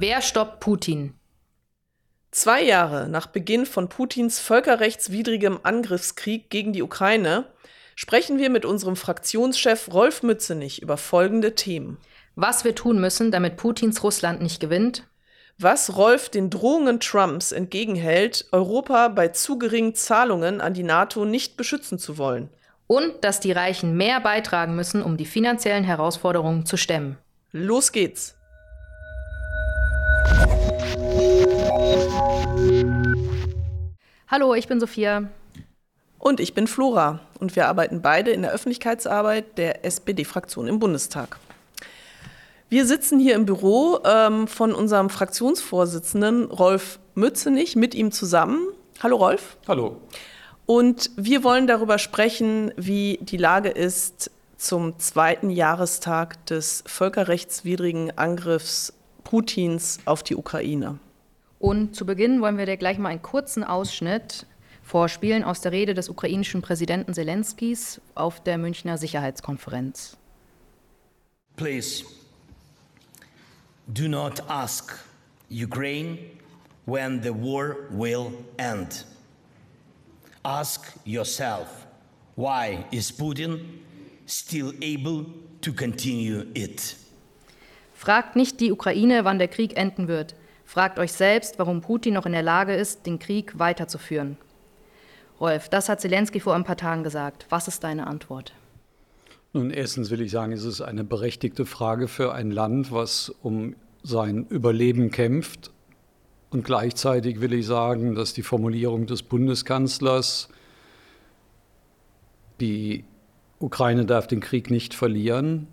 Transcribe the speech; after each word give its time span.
Wer 0.00 0.22
stoppt 0.22 0.60
Putin? 0.60 1.14
Zwei 2.30 2.62
Jahre 2.62 3.08
nach 3.08 3.26
Beginn 3.26 3.66
von 3.66 3.88
Putins 3.88 4.38
völkerrechtswidrigem 4.38 5.58
Angriffskrieg 5.64 6.50
gegen 6.50 6.72
die 6.72 6.84
Ukraine 6.84 7.46
sprechen 7.96 8.38
wir 8.38 8.48
mit 8.48 8.64
unserem 8.64 8.94
Fraktionschef 8.94 9.92
Rolf 9.92 10.22
Mützenich 10.22 10.80
über 10.82 10.98
folgende 10.98 11.56
Themen. 11.56 11.98
Was 12.36 12.62
wir 12.62 12.76
tun 12.76 13.00
müssen, 13.00 13.32
damit 13.32 13.56
Putins 13.56 14.04
Russland 14.04 14.40
nicht 14.40 14.60
gewinnt. 14.60 15.02
Was 15.58 15.96
Rolf 15.96 16.28
den 16.28 16.48
Drohungen 16.48 17.00
Trumps 17.00 17.50
entgegenhält, 17.50 18.46
Europa 18.52 19.08
bei 19.08 19.26
zu 19.26 19.58
geringen 19.58 19.96
Zahlungen 19.96 20.60
an 20.60 20.74
die 20.74 20.84
NATO 20.84 21.24
nicht 21.24 21.56
beschützen 21.56 21.98
zu 21.98 22.18
wollen. 22.18 22.50
Und 22.86 23.24
dass 23.24 23.40
die 23.40 23.50
Reichen 23.50 23.96
mehr 23.96 24.20
beitragen 24.20 24.76
müssen, 24.76 25.02
um 25.02 25.16
die 25.16 25.26
finanziellen 25.26 25.82
Herausforderungen 25.82 26.66
zu 26.66 26.76
stemmen. 26.76 27.18
Los 27.50 27.90
geht's! 27.90 28.37
Hallo, 34.28 34.54
ich 34.54 34.68
bin 34.68 34.78
Sophia. 34.78 35.30
Und 36.18 36.40
ich 36.40 36.54
bin 36.54 36.66
Flora. 36.66 37.20
Und 37.40 37.56
wir 37.56 37.66
arbeiten 37.66 38.02
beide 38.02 38.30
in 38.30 38.42
der 38.42 38.52
Öffentlichkeitsarbeit 38.52 39.56
der 39.56 39.84
SPD-Fraktion 39.84 40.68
im 40.68 40.78
Bundestag. 40.78 41.38
Wir 42.68 42.84
sitzen 42.84 43.18
hier 43.18 43.34
im 43.34 43.46
Büro 43.46 44.00
ähm, 44.04 44.46
von 44.46 44.74
unserem 44.74 45.08
Fraktionsvorsitzenden 45.08 46.44
Rolf 46.50 46.98
Mützenich 47.14 47.76
mit 47.76 47.94
ihm 47.94 48.12
zusammen. 48.12 48.68
Hallo 49.02 49.16
Rolf. 49.16 49.56
Hallo. 49.66 50.02
Und 50.66 51.10
wir 51.16 51.44
wollen 51.44 51.66
darüber 51.66 51.98
sprechen, 51.98 52.72
wie 52.76 53.18
die 53.22 53.38
Lage 53.38 53.70
ist 53.70 54.30
zum 54.58 54.98
zweiten 54.98 55.48
Jahrestag 55.48 56.44
des 56.44 56.84
völkerrechtswidrigen 56.86 58.18
Angriffs 58.18 58.92
Putins 59.24 59.98
auf 60.04 60.22
die 60.22 60.36
Ukraine. 60.36 60.98
Und 61.58 61.96
zu 61.96 62.06
Beginn 62.06 62.40
wollen 62.40 62.56
wir 62.56 62.66
dir 62.66 62.76
gleich 62.76 62.98
mal 62.98 63.08
einen 63.08 63.22
kurzen 63.22 63.64
Ausschnitt 63.64 64.46
vorspielen 64.82 65.44
aus 65.44 65.60
der 65.60 65.72
Rede 65.72 65.94
des 65.94 66.08
ukrainischen 66.08 66.62
Präsidenten 66.62 67.12
Zelenskis 67.12 68.00
auf 68.14 68.42
der 68.42 68.58
Münchner 68.58 68.96
Sicherheitskonferenz. 68.96 70.16
Please, 71.56 72.04
do 73.88 74.08
not 74.08 74.40
ask 74.48 74.98
Ukraine 75.50 76.18
when 76.86 77.20
the 77.22 77.30
war 77.30 77.76
will 77.90 78.32
end. 78.56 79.04
Ask 80.44 80.92
yourself, 81.04 81.86
why 82.36 82.84
is 82.92 83.12
Putin 83.12 83.80
still 84.26 84.72
able 84.80 85.26
to 85.60 85.72
continue 85.72 86.46
it? 86.54 86.96
Fragt 87.94 88.36
nicht 88.36 88.60
die 88.60 88.70
Ukraine, 88.70 89.24
wann 89.24 89.38
der 89.38 89.48
Krieg 89.48 89.76
enden 89.76 90.06
wird. 90.06 90.36
Fragt 90.68 90.98
euch 90.98 91.14
selbst, 91.14 91.58
warum 91.58 91.80
Putin 91.80 92.12
noch 92.12 92.26
in 92.26 92.32
der 92.32 92.42
Lage 92.42 92.74
ist, 92.74 93.06
den 93.06 93.18
Krieg 93.18 93.58
weiterzuführen. 93.58 94.36
Rolf, 95.40 95.70
das 95.70 95.88
hat 95.88 96.02
Zelensky 96.02 96.40
vor 96.40 96.54
ein 96.54 96.64
paar 96.64 96.76
Tagen 96.76 97.02
gesagt. 97.02 97.46
Was 97.48 97.68
ist 97.68 97.84
deine 97.84 98.06
Antwort? 98.06 98.52
Nun, 99.54 99.70
erstens 99.70 100.10
will 100.10 100.20
ich 100.20 100.30
sagen, 100.30 100.52
es 100.52 100.64
ist 100.64 100.82
eine 100.82 101.04
berechtigte 101.04 101.64
Frage 101.64 102.06
für 102.06 102.34
ein 102.34 102.50
Land, 102.50 102.92
was 102.92 103.30
um 103.42 103.76
sein 104.02 104.46
Überleben 104.50 105.10
kämpft. 105.10 105.70
Und 106.50 106.66
gleichzeitig 106.66 107.40
will 107.40 107.54
ich 107.54 107.64
sagen, 107.64 108.14
dass 108.14 108.34
die 108.34 108.42
Formulierung 108.42 109.06
des 109.06 109.22
Bundeskanzlers, 109.22 110.50
die 112.60 113.04
Ukraine 113.58 114.04
darf 114.04 114.26
den 114.26 114.40
Krieg 114.40 114.70
nicht 114.70 114.92
verlieren, 114.92 115.66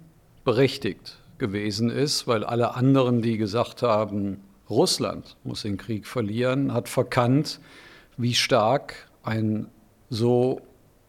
berechtigt 0.45 1.19
gewesen 1.37 1.89
ist, 1.89 2.27
weil 2.27 2.45
alle 2.45 2.75
anderen, 2.75 3.21
die 3.21 3.37
gesagt 3.37 3.81
haben, 3.81 4.39
Russland 4.69 5.37
muss 5.43 5.61
den 5.61 5.77
Krieg 5.77 6.07
verlieren, 6.07 6.73
hat 6.73 6.89
verkannt, 6.89 7.59
wie 8.17 8.33
stark 8.33 9.09
ein 9.23 9.67
so 10.09 10.61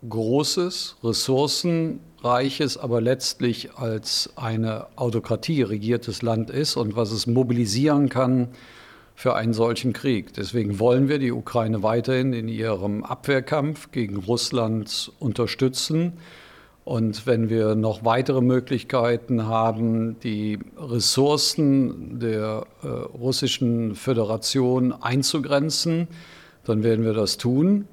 großes, 0.09 0.97
ressourcenreiches, 1.03 2.77
aber 2.77 3.01
letztlich 3.01 3.75
als 3.77 4.31
eine 4.37 4.87
Autokratie 4.97 5.63
regiertes 5.63 6.23
Land 6.23 6.51
ist 6.51 6.77
und 6.77 6.97
was 6.97 7.13
es 7.13 7.27
mobilisieren 7.27 8.09
kann 8.09 8.49
für 9.15 9.35
einen 9.35 9.55
solchen 9.55 9.95
Krieg. 9.95 10.35
Deswegen 10.35 10.79
wollen 10.79 11.09
wir 11.09 11.19
die 11.19 11.33
Ukraine 11.33 11.83
weiterhin 11.83 12.35
in 12.35 12.49
ihrem 12.49 13.03
Abwehrkampf 13.03 13.91
gegen 13.91 14.17
Russland 14.17 15.11
unterstützen. 15.19 16.15
Und 16.87 17.27
wenn 17.27 17.51
wir 17.51 17.75
noch 17.75 18.05
weitere 18.05 18.41
Möglichkeiten 18.41 19.49
haben, 19.49 20.21
die 20.21 20.61
Ressourcen 20.79 22.21
der 22.21 22.65
äh, 22.85 22.87
russischen 22.87 23.97
Föderation 23.97 24.93
einzugrenzen, 24.93 26.07
dann 26.63 26.85
werden 26.85 27.05
wir 27.05 27.13
das 27.13 27.39
tun. 27.39 27.89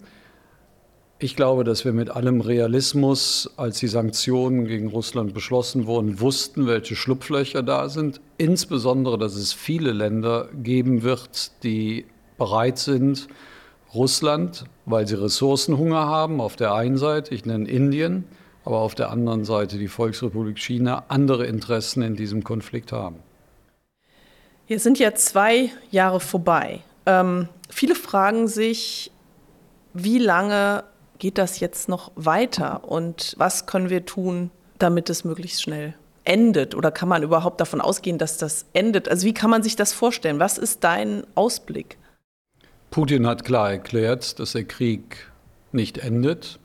Ich 1.17 1.35
glaube, 1.35 1.63
dass 1.63 1.85
wir 1.85 1.91
mit 1.91 2.11
allem 2.11 2.39
Realismus, 2.39 3.49
als 3.57 3.79
die 3.79 3.87
Sanktionen 3.87 4.65
gegen 4.65 4.89
Russland 4.89 5.33
beschlossen 5.33 5.87
wurden, 5.87 6.19
wussten, 6.19 6.67
welche 6.67 6.95
Schlupflöcher 6.95 7.63
da 7.63 7.89
sind. 7.89 8.21
Insbesondere, 8.37 9.17
dass 9.17 9.33
es 9.35 9.53
viele 9.53 9.91
Länder 9.91 10.49
geben 10.61 11.01
wird, 11.01 11.63
die 11.63 12.05
bereit 12.37 12.77
sind, 12.77 13.27
Russland, 13.95 14.65
weil 14.85 15.07
sie 15.07 15.19
Ressourcenhunger 15.19 16.05
haben, 16.05 16.39
auf 16.39 16.55
der 16.55 16.75
einen 16.75 16.97
Seite, 16.97 17.33
ich 17.33 17.43
nenne 17.43 17.67
Indien, 17.67 18.25
aber 18.65 18.79
auf 18.79 18.95
der 18.95 19.09
anderen 19.09 19.45
Seite 19.45 19.77
die 19.77 19.87
Volksrepublik 19.87 20.57
China, 20.57 21.05
andere 21.07 21.45
Interessen 21.45 22.01
in 22.01 22.15
diesem 22.15 22.43
Konflikt 22.43 22.91
haben. 22.91 23.17
Hier 24.65 24.79
sind 24.79 24.99
ja 24.99 25.13
zwei 25.13 25.69
Jahre 25.91 26.19
vorbei. 26.19 26.79
Ähm, 27.05 27.49
viele 27.69 27.95
fragen 27.95 28.47
sich, 28.47 29.11
wie 29.93 30.19
lange 30.19 30.83
geht 31.19 31.37
das 31.37 31.59
jetzt 31.59 31.89
noch 31.89 32.11
weiter 32.15 32.83
und 32.87 33.35
was 33.37 33.65
können 33.65 33.89
wir 33.89 34.05
tun, 34.05 34.51
damit 34.79 35.09
es 35.09 35.23
möglichst 35.23 35.61
schnell 35.61 35.95
endet? 36.23 36.75
Oder 36.75 36.91
kann 36.91 37.09
man 37.09 37.23
überhaupt 37.23 37.59
davon 37.61 37.81
ausgehen, 37.81 38.17
dass 38.17 38.37
das 38.37 38.65
endet? 38.73 39.09
Also 39.09 39.25
wie 39.25 39.33
kann 39.33 39.49
man 39.49 39.63
sich 39.63 39.75
das 39.75 39.93
vorstellen? 39.93 40.39
Was 40.39 40.57
ist 40.57 40.83
dein 40.83 41.23
Ausblick? 41.35 41.97
Putin 42.89 43.27
hat 43.27 43.43
klar 43.43 43.71
erklärt, 43.71 44.39
dass 44.39 44.53
der 44.53 44.65
Krieg 44.65 45.31
nicht 45.71 45.97
endet, 45.97 46.59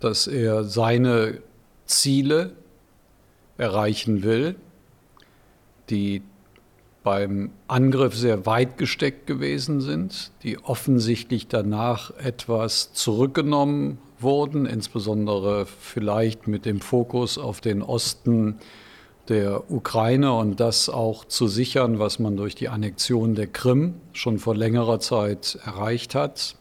dass 0.00 0.26
er 0.26 0.64
seine 0.64 1.40
Ziele 1.86 2.52
erreichen 3.58 4.22
will, 4.22 4.56
die 5.88 6.22
beim 7.02 7.50
Angriff 7.68 8.16
sehr 8.16 8.46
weit 8.46 8.78
gesteckt 8.78 9.28
gewesen 9.28 9.80
sind, 9.80 10.32
die 10.42 10.58
offensichtlich 10.58 11.46
danach 11.46 12.10
etwas 12.18 12.92
zurückgenommen 12.92 13.98
wurden, 14.18 14.66
insbesondere 14.66 15.66
vielleicht 15.66 16.48
mit 16.48 16.66
dem 16.66 16.80
Fokus 16.80 17.38
auf 17.38 17.60
den 17.60 17.80
Osten 17.82 18.58
der 19.28 19.70
Ukraine 19.70 20.32
und 20.32 20.58
das 20.58 20.88
auch 20.88 21.24
zu 21.24 21.46
sichern, 21.46 22.00
was 22.00 22.18
man 22.18 22.36
durch 22.36 22.56
die 22.56 22.68
Annexion 22.68 23.34
der 23.34 23.46
Krim 23.46 23.94
schon 24.12 24.38
vor 24.38 24.56
längerer 24.56 24.98
Zeit 24.98 25.58
erreicht 25.64 26.16
hat. 26.16 26.56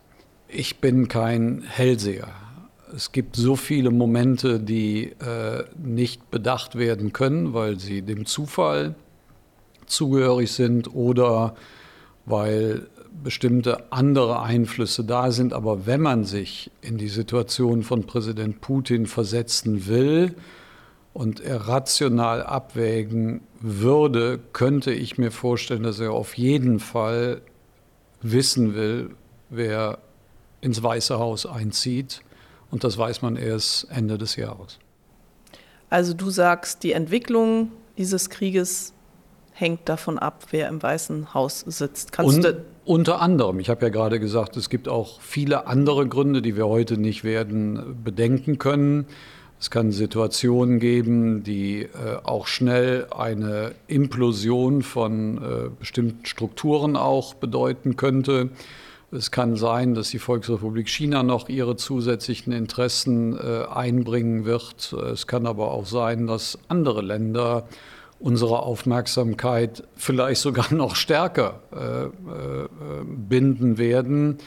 Ich 0.48 0.80
bin 0.80 1.08
kein 1.08 1.64
Hellseher. 1.64 2.45
Es 2.94 3.12
gibt 3.12 3.36
so 3.36 3.56
viele 3.56 3.90
Momente, 3.90 4.60
die 4.60 5.06
äh, 5.06 5.64
nicht 5.82 6.30
bedacht 6.30 6.76
werden 6.76 7.14
können, 7.14 7.54
weil 7.54 7.80
sie 7.80 8.02
dem 8.02 8.26
Zufall 8.26 8.96
zugehörig 9.86 10.52
sind 10.52 10.94
oder 10.94 11.56
weil 12.26 12.88
bestimmte 13.24 13.92
andere 13.92 14.42
Einflüsse 14.42 15.04
da 15.04 15.32
sind. 15.32 15.54
Aber 15.54 15.86
wenn 15.86 16.02
man 16.02 16.26
sich 16.26 16.72
in 16.82 16.98
die 16.98 17.08
Situation 17.08 17.84
von 17.84 18.06
Präsident 18.06 18.62
Putin 18.62 19.06
versetzen 19.06 19.88
will 19.88 20.36
und 21.14 21.40
er 21.40 21.68
rational 21.68 22.44
abwägen 22.44 23.42
würde, 23.62 24.40
könnte 24.54 24.92
ich 24.92 25.18
mir 25.18 25.32
vorstellen, 25.32 25.84
dass 25.84 26.00
er 26.00 26.12
auf 26.12 26.38
jeden 26.38 26.80
Fall 26.80 27.42
wissen 28.22 28.76
will, 28.76 29.12
wer 29.50 30.00
ins 30.62 30.82
Weiße 30.82 31.18
Haus 31.18 31.46
einzieht. 31.46 32.22
Und 32.76 32.84
das 32.84 32.98
weiß 32.98 33.22
man 33.22 33.38
erst 33.38 33.88
Ende 33.90 34.18
des 34.18 34.36
Jahres. 34.36 34.80
Also 35.90 36.14
du 36.14 36.30
sagst, 36.30 36.84
die 36.84 36.92
Entwicklung 36.92 37.72
dieses 37.98 38.30
Krieges 38.30 38.92
hängt 39.54 39.88
davon 39.88 40.20
ab, 40.20 40.48
wer 40.52 40.68
im 40.68 40.84
Weißen 40.84 41.34
Haus 41.34 41.62
sitzt. 41.62 42.12
Kannst 42.12 42.46
Und, 42.46 42.58
unter 42.84 43.22
anderem, 43.22 43.62
ich 43.62 43.70
habe 43.70 43.86
ja 43.86 43.90
gerade 43.90 44.20
gesagt, 44.20 44.58
es 44.58 44.70
gibt 44.70 44.90
auch 44.90 45.22
viele 45.22 45.68
andere 45.68 46.06
Gründe, 46.06 46.42
die 46.42 46.58
wir 46.58 46.68
heute 46.68 46.98
nicht 46.98 47.24
werden 47.24 47.96
bedenken 48.04 48.58
können. 48.58 49.06
Es 49.58 49.72
kann 49.72 49.94
Situationen 49.94 50.80
geben, 50.80 51.44
die 51.44 51.84
äh, 51.84 51.88
auch 52.24 52.46
schnell 52.46 53.08
eine 53.18 53.72
Implosion 53.88 54.82
von 54.82 55.38
äh, 55.38 55.70
bestimmten 55.80 56.26
Strukturen 56.26 56.98
auch 56.98 57.36
bedeuten 57.36 57.96
könnte. 57.96 58.50
Es 59.16 59.32
kann 59.32 59.56
sein, 59.56 59.94
dass 59.94 60.10
die 60.10 60.20
Volksrepublik 60.20 60.90
China 60.90 61.24
noch 61.24 61.48
ihre 61.48 61.78
zusätzlichen 61.78 62.52
Interessen 62.52 63.38
äh, 63.38 63.66
einbringen 63.66 64.44
wird. 64.44 64.94
Es 64.94 65.26
kann 65.26 65.46
aber 65.46 65.72
auch 65.72 65.86
sein, 65.86 66.28
dass 66.28 66.60
andere 66.68 67.02
Länder 67.02 67.68
unsere 68.20 68.60
Aufmerksamkeit 68.60 69.84
vielleicht 69.96 70.42
sogar 70.42 70.74
noch 70.74 70.96
stärker 70.96 71.62
äh, 71.72 72.06
äh, 72.06 72.10
binden 73.06 73.78
werden. 73.78 74.40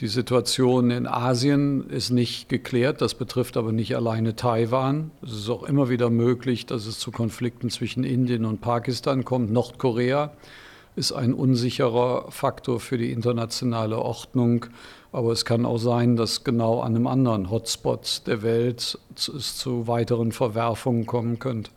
Die 0.00 0.08
Situation 0.08 0.90
in 0.90 1.06
Asien 1.06 1.88
ist 1.88 2.10
nicht 2.10 2.48
geklärt, 2.48 3.00
das 3.00 3.14
betrifft 3.14 3.56
aber 3.56 3.72
nicht 3.72 3.96
alleine 3.96 4.36
Taiwan. 4.36 5.10
Es 5.22 5.32
ist 5.32 5.48
auch 5.48 5.62
immer 5.64 5.88
wieder 5.88 6.10
möglich, 6.10 6.66
dass 6.66 6.86
es 6.86 6.98
zu 6.98 7.10
Konflikten 7.10 7.70
zwischen 7.70 8.04
Indien 8.04 8.44
und 8.44 8.60
Pakistan 8.60 9.24
kommt. 9.24 9.52
Nordkorea 9.52 10.32
ist 10.96 11.12
ein 11.12 11.34
unsicherer 11.34 12.30
Faktor 12.30 12.80
für 12.80 12.98
die 12.98 13.10
internationale 13.12 13.98
Ordnung. 13.98 14.66
Aber 15.12 15.32
es 15.32 15.44
kann 15.44 15.64
auch 15.64 15.78
sein, 15.78 16.16
dass 16.16 16.44
genau 16.44 16.80
an 16.80 16.96
einem 16.96 17.06
anderen 17.06 17.50
Hotspot 17.50 18.22
der 18.26 18.42
Welt 18.42 18.98
es 19.14 19.56
zu 19.56 19.86
weiteren 19.86 20.32
Verwerfungen 20.32 21.06
kommen 21.06 21.38
könnte. 21.38 21.70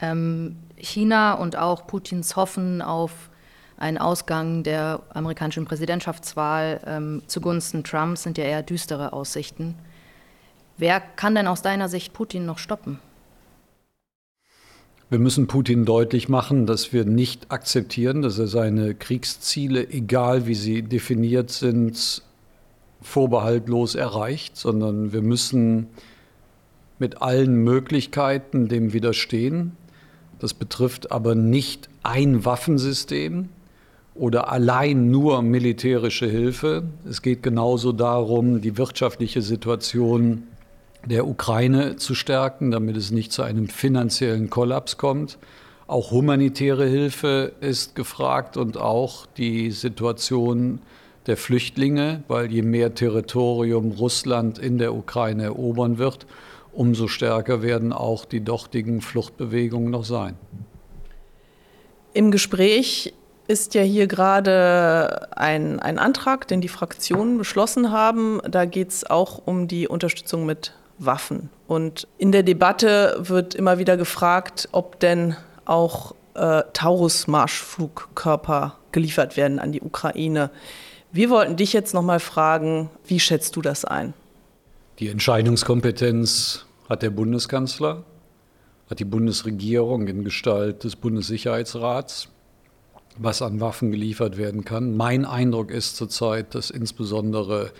Ähm, 0.00 0.56
China 0.76 1.34
und 1.34 1.56
auch 1.56 1.86
Putins 1.86 2.36
Hoffen 2.36 2.82
auf 2.82 3.30
einen 3.78 3.98
Ausgang 3.98 4.62
der 4.62 5.00
amerikanischen 5.10 5.66
Präsidentschaftswahl 5.66 6.80
ähm, 6.86 7.22
zugunsten 7.26 7.84
Trumps 7.84 8.22
sind 8.22 8.38
ja 8.38 8.44
eher 8.44 8.62
düstere 8.62 9.12
Aussichten. 9.12 9.74
Wer 10.78 11.00
kann 11.00 11.34
denn 11.34 11.46
aus 11.46 11.62
deiner 11.62 11.88
Sicht 11.88 12.12
Putin 12.12 12.46
noch 12.46 12.58
stoppen? 12.58 12.98
Wir 15.08 15.20
müssen 15.20 15.46
Putin 15.46 15.84
deutlich 15.84 16.28
machen, 16.28 16.66
dass 16.66 16.92
wir 16.92 17.04
nicht 17.04 17.52
akzeptieren, 17.52 18.22
dass 18.22 18.40
er 18.40 18.48
seine 18.48 18.92
Kriegsziele, 18.92 19.88
egal 19.88 20.48
wie 20.48 20.56
sie 20.56 20.82
definiert 20.82 21.50
sind, 21.50 22.22
vorbehaltlos 23.02 23.94
erreicht, 23.94 24.56
sondern 24.56 25.12
wir 25.12 25.22
müssen 25.22 25.86
mit 26.98 27.22
allen 27.22 27.62
Möglichkeiten 27.62 28.66
dem 28.66 28.92
widerstehen. 28.92 29.76
Das 30.40 30.54
betrifft 30.54 31.12
aber 31.12 31.36
nicht 31.36 31.88
ein 32.02 32.44
Waffensystem 32.44 33.48
oder 34.16 34.50
allein 34.50 35.12
nur 35.12 35.40
militärische 35.42 36.26
Hilfe. 36.26 36.82
Es 37.08 37.22
geht 37.22 37.44
genauso 37.44 37.92
darum, 37.92 38.60
die 38.60 38.76
wirtschaftliche 38.76 39.40
Situation 39.40 40.48
der 41.06 41.26
Ukraine 41.26 41.96
zu 41.96 42.14
stärken, 42.14 42.70
damit 42.70 42.96
es 42.96 43.10
nicht 43.10 43.32
zu 43.32 43.42
einem 43.42 43.68
finanziellen 43.68 44.50
Kollaps 44.50 44.96
kommt. 44.96 45.38
Auch 45.86 46.10
humanitäre 46.10 46.86
Hilfe 46.86 47.52
ist 47.60 47.94
gefragt 47.94 48.56
und 48.56 48.76
auch 48.76 49.26
die 49.36 49.70
Situation 49.70 50.80
der 51.26 51.36
Flüchtlinge, 51.36 52.22
weil 52.28 52.52
je 52.52 52.62
mehr 52.62 52.94
Territorium 52.94 53.92
Russland 53.92 54.58
in 54.58 54.78
der 54.78 54.94
Ukraine 54.94 55.44
erobern 55.44 55.98
wird, 55.98 56.26
umso 56.72 57.08
stärker 57.08 57.62
werden 57.62 57.92
auch 57.92 58.24
die 58.24 58.40
dortigen 58.40 59.00
Fluchtbewegungen 59.00 59.90
noch 59.90 60.04
sein. 60.04 60.36
Im 62.12 62.30
Gespräch 62.30 63.14
ist 63.48 63.74
ja 63.74 63.82
hier 63.82 64.06
gerade 64.06 65.28
ein, 65.36 65.78
ein 65.78 65.98
Antrag, 65.98 66.48
den 66.48 66.60
die 66.60 66.68
Fraktionen 66.68 67.38
beschlossen 67.38 67.92
haben. 67.92 68.40
Da 68.48 68.64
geht 68.64 68.90
es 68.90 69.08
auch 69.08 69.40
um 69.44 69.68
die 69.68 69.86
Unterstützung 69.86 70.46
mit 70.46 70.72
Waffen. 70.98 71.50
Und 71.66 72.06
in 72.18 72.32
der 72.32 72.42
Debatte 72.42 73.16
wird 73.18 73.54
immer 73.54 73.78
wieder 73.78 73.96
gefragt, 73.96 74.68
ob 74.72 75.00
denn 75.00 75.36
auch 75.64 76.14
äh, 76.34 76.62
Taurus-Marschflugkörper 76.72 78.76
geliefert 78.92 79.36
werden 79.36 79.58
an 79.58 79.72
die 79.72 79.82
Ukraine. 79.82 80.50
Wir 81.12 81.30
wollten 81.30 81.56
dich 81.56 81.72
jetzt 81.72 81.94
noch 81.94 82.02
mal 82.02 82.20
fragen, 82.20 82.90
wie 83.06 83.20
schätzt 83.20 83.56
du 83.56 83.62
das 83.62 83.84
ein? 83.84 84.14
Die 84.98 85.08
Entscheidungskompetenz 85.08 86.66
hat 86.88 87.02
der 87.02 87.10
Bundeskanzler, 87.10 88.04
hat 88.88 88.98
die 88.98 89.04
Bundesregierung 89.04 90.08
in 90.08 90.24
Gestalt 90.24 90.84
des 90.84 90.96
Bundessicherheitsrats, 90.96 92.28
was 93.18 93.42
an 93.42 93.60
Waffen 93.60 93.90
geliefert 93.90 94.36
werden 94.36 94.64
kann. 94.64 94.96
Mein 94.96 95.24
Eindruck 95.24 95.70
ist 95.70 95.96
zurzeit, 95.96 96.54
dass 96.54 96.70
insbesondere 96.70 97.72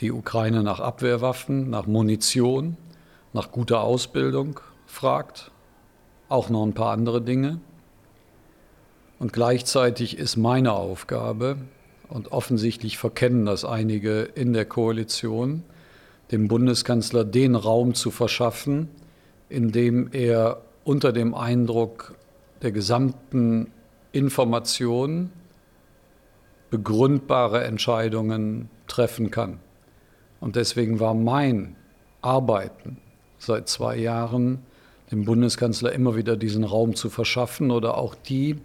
die 0.00 0.12
Ukraine 0.12 0.62
nach 0.62 0.80
Abwehrwaffen, 0.80 1.70
nach 1.70 1.86
Munition, 1.86 2.76
nach 3.32 3.50
guter 3.50 3.80
Ausbildung 3.80 4.60
fragt, 4.86 5.50
auch 6.28 6.48
noch 6.48 6.64
ein 6.64 6.74
paar 6.74 6.92
andere 6.92 7.22
Dinge. 7.22 7.60
Und 9.18 9.32
gleichzeitig 9.32 10.18
ist 10.18 10.36
meine 10.36 10.72
Aufgabe, 10.72 11.56
und 12.08 12.30
offensichtlich 12.30 12.98
verkennen 12.98 13.46
das 13.46 13.64
einige 13.64 14.22
in 14.22 14.52
der 14.52 14.64
Koalition, 14.64 15.64
dem 16.30 16.48
Bundeskanzler 16.48 17.24
den 17.24 17.54
Raum 17.54 17.94
zu 17.94 18.10
verschaffen, 18.10 18.88
in 19.48 19.72
dem 19.72 20.10
er 20.12 20.62
unter 20.84 21.12
dem 21.12 21.34
Eindruck 21.34 22.14
der 22.62 22.72
gesamten 22.72 23.72
Information 24.12 25.30
begründbare 26.70 27.64
Entscheidungen 27.64 28.68
treffen 28.86 29.30
kann. 29.30 29.60
Und 30.40 30.56
deswegen 30.56 31.00
war 31.00 31.14
mein 31.14 31.76
Arbeiten 32.22 32.98
seit 33.38 33.68
zwei 33.68 33.96
Jahren, 33.96 34.58
dem 35.10 35.24
Bundeskanzler 35.24 35.92
immer 35.92 36.16
wieder 36.16 36.36
diesen 36.36 36.64
Raum 36.64 36.94
zu 36.94 37.10
verschaffen 37.10 37.70
oder 37.70 37.96
auch 37.96 38.14
die 38.14 38.58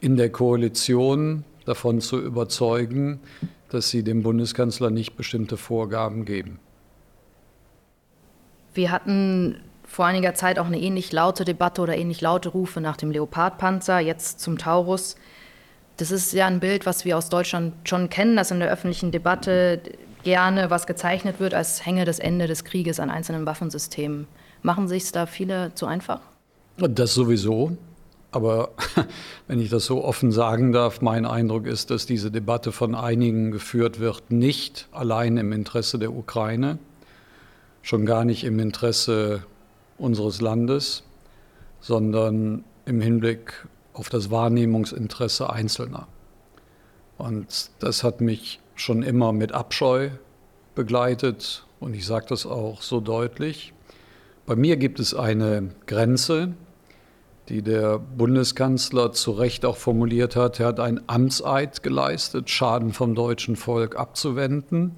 in 0.00 0.16
der 0.16 0.30
Koalition 0.30 1.44
davon 1.64 2.00
zu 2.00 2.20
überzeugen, 2.20 3.20
dass 3.70 3.90
sie 3.90 4.04
dem 4.04 4.22
Bundeskanzler 4.22 4.90
nicht 4.90 5.16
bestimmte 5.16 5.56
Vorgaben 5.56 6.24
geben. 6.24 6.60
Wir 8.74 8.90
hatten 8.90 9.60
vor 9.84 10.06
einiger 10.06 10.34
Zeit 10.34 10.58
auch 10.58 10.66
eine 10.66 10.80
ähnlich 10.80 11.12
laute 11.12 11.44
Debatte 11.44 11.80
oder 11.80 11.96
ähnlich 11.96 12.20
laute 12.20 12.48
Rufe 12.50 12.80
nach 12.80 12.96
dem 12.96 13.10
Leopardpanzer, 13.10 14.00
jetzt 14.00 14.40
zum 14.40 14.58
Taurus. 14.58 15.16
Das 15.96 16.10
ist 16.10 16.32
ja 16.32 16.46
ein 16.46 16.60
Bild, 16.60 16.86
was 16.86 17.04
wir 17.04 17.16
aus 17.16 17.28
Deutschland 17.28 17.74
schon 17.88 18.10
kennen, 18.10 18.36
dass 18.36 18.50
in 18.50 18.58
der 18.58 18.70
öffentlichen 18.70 19.12
Debatte 19.12 19.80
gerne 20.24 20.70
was 20.70 20.86
gezeichnet 20.86 21.38
wird, 21.38 21.54
als 21.54 21.86
hänge 21.86 22.04
das 22.04 22.18
Ende 22.18 22.46
des 22.46 22.64
Krieges 22.64 22.98
an 22.98 23.10
einzelnen 23.10 23.46
Waffensystemen. 23.46 24.26
Machen 24.62 24.88
sich 24.88 25.12
da 25.12 25.26
viele 25.26 25.72
zu 25.74 25.86
einfach? 25.86 26.20
Das 26.76 27.14
sowieso. 27.14 27.76
Aber 28.32 28.70
wenn 29.46 29.60
ich 29.60 29.70
das 29.70 29.84
so 29.84 30.02
offen 30.02 30.32
sagen 30.32 30.72
darf, 30.72 31.00
mein 31.00 31.24
Eindruck 31.24 31.66
ist, 31.66 31.90
dass 31.90 32.04
diese 32.04 32.32
Debatte 32.32 32.72
von 32.72 32.96
einigen 32.96 33.52
geführt 33.52 34.00
wird, 34.00 34.32
nicht 34.32 34.88
allein 34.90 35.36
im 35.36 35.52
Interesse 35.52 36.00
der 36.00 36.12
Ukraine, 36.12 36.78
schon 37.82 38.06
gar 38.06 38.24
nicht 38.24 38.42
im 38.42 38.58
Interesse 38.58 39.44
unseres 39.98 40.40
Landes, 40.40 41.04
sondern 41.80 42.64
im 42.86 43.00
Hinblick 43.00 43.66
auf 43.92 44.08
das 44.08 44.30
Wahrnehmungsinteresse 44.30 45.50
Einzelner. 45.50 46.08
Und 47.18 47.70
das 47.78 48.02
hat 48.02 48.20
mich 48.20 48.58
schon 48.74 49.02
immer 49.02 49.32
mit 49.32 49.52
Abscheu 49.52 50.10
begleitet 50.74 51.66
und 51.80 51.94
ich 51.94 52.06
sage 52.06 52.26
das 52.28 52.46
auch 52.46 52.82
so 52.82 53.00
deutlich. 53.00 53.72
Bei 54.46 54.56
mir 54.56 54.76
gibt 54.76 55.00
es 55.00 55.14
eine 55.14 55.70
Grenze, 55.86 56.54
die 57.48 57.62
der 57.62 57.98
Bundeskanzler 57.98 59.12
zu 59.12 59.32
Recht 59.32 59.64
auch 59.64 59.76
formuliert 59.76 60.36
hat. 60.36 60.60
Er 60.60 60.66
hat 60.66 60.80
einen 60.80 61.00
Amtseid 61.06 61.82
geleistet, 61.82 62.50
Schaden 62.50 62.92
vom 62.92 63.14
deutschen 63.14 63.56
Volk 63.56 63.96
abzuwenden 63.96 64.92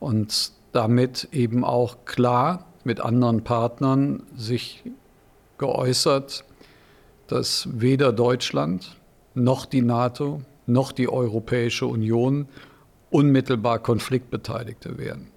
und 0.00 0.52
damit 0.72 1.28
eben 1.32 1.64
auch 1.64 2.04
klar 2.04 2.66
mit 2.84 3.00
anderen 3.00 3.44
Partnern 3.44 4.22
sich 4.36 4.84
geäußert, 5.58 6.44
dass 7.28 7.68
weder 7.72 8.12
Deutschland 8.12 8.96
noch 9.34 9.66
die 9.66 9.82
NATO 9.82 10.42
noch 10.66 10.92
die 10.92 11.08
Europäische 11.08 11.86
Union 11.86 12.48
unmittelbar 13.10 13.78
Konfliktbeteiligte 13.78 14.98
werden. 14.98 15.28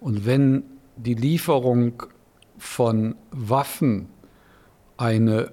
Und 0.00 0.26
wenn 0.26 0.64
die 0.96 1.14
Lieferung 1.14 2.02
von 2.58 3.16
Waffen 3.30 4.08
eine 4.96 5.52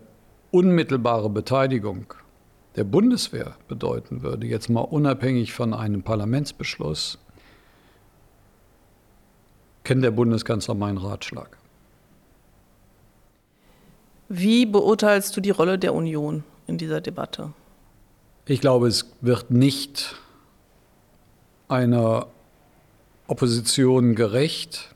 unmittelbare 0.52 1.30
Beteiligung 1.30 2.14
der 2.76 2.84
Bundeswehr 2.84 3.56
bedeuten 3.68 4.22
würde, 4.22 4.48
jetzt 4.48 4.70
mal 4.70 4.82
unabhängig 4.82 5.54
von 5.54 5.74
einem 5.74 6.04
Parlamentsbeschluss, 6.04 7.20
kennt 9.84 10.04
der 10.04 10.12
Bundeskanzler 10.12 10.76
meinen 10.76 10.98
Ratschlag. 10.98 11.58
Wie 14.30 14.66
beurteilst 14.66 15.36
du 15.36 15.42
die 15.42 15.52
Rolle 15.52 15.78
der 15.78 15.94
Union 15.94 16.44
in 16.66 16.78
dieser 16.78 17.02
Debatte? 17.02 17.54
Ich 18.46 18.62
glaube, 18.62 18.88
es 18.88 19.12
wird 19.22 19.52
nicht 19.52 20.16
einer 21.74 22.28
Opposition 23.28 24.14
gerecht, 24.14 24.94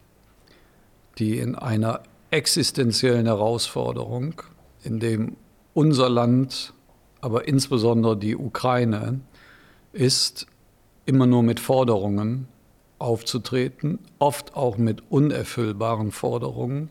die 1.17 1.39
in 1.39 1.55
einer 1.55 2.03
existenziellen 2.29 3.25
Herausforderung, 3.25 4.41
in 4.83 4.99
dem 4.99 5.37
unser 5.73 6.07
Land, 6.07 6.73
aber 7.19 7.47
insbesondere 7.47 8.15
die 8.15 8.35
Ukraine, 8.35 9.21
ist, 9.91 10.45
immer 11.05 11.25
nur 11.25 11.41
mit 11.41 11.59
Forderungen 11.59 12.47
aufzutreten, 12.99 13.99
oft 14.19 14.55
auch 14.55 14.77
mit 14.77 15.01
unerfüllbaren 15.09 16.11
Forderungen. 16.11 16.89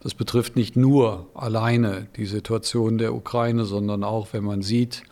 Das 0.00 0.14
betrifft 0.14 0.54
nicht 0.54 0.76
nur 0.76 1.26
alleine 1.34 2.06
die 2.16 2.26
Situation 2.26 2.98
der 2.98 3.14
Ukraine, 3.14 3.64
sondern 3.64 4.04
auch, 4.04 4.28
wenn 4.32 4.44
man 4.44 4.62
sieht, 4.62 5.02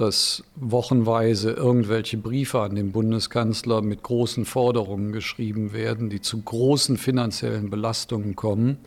dass 0.00 0.42
wochenweise 0.56 1.50
irgendwelche 1.50 2.16
Briefe 2.16 2.62
an 2.62 2.74
den 2.74 2.90
Bundeskanzler 2.90 3.82
mit 3.82 4.02
großen 4.02 4.46
Forderungen 4.46 5.12
geschrieben 5.12 5.74
werden, 5.74 6.08
die 6.08 6.22
zu 6.22 6.40
großen 6.40 6.96
finanziellen 6.96 7.68
Belastungen 7.68 8.34
kommen 8.34 8.78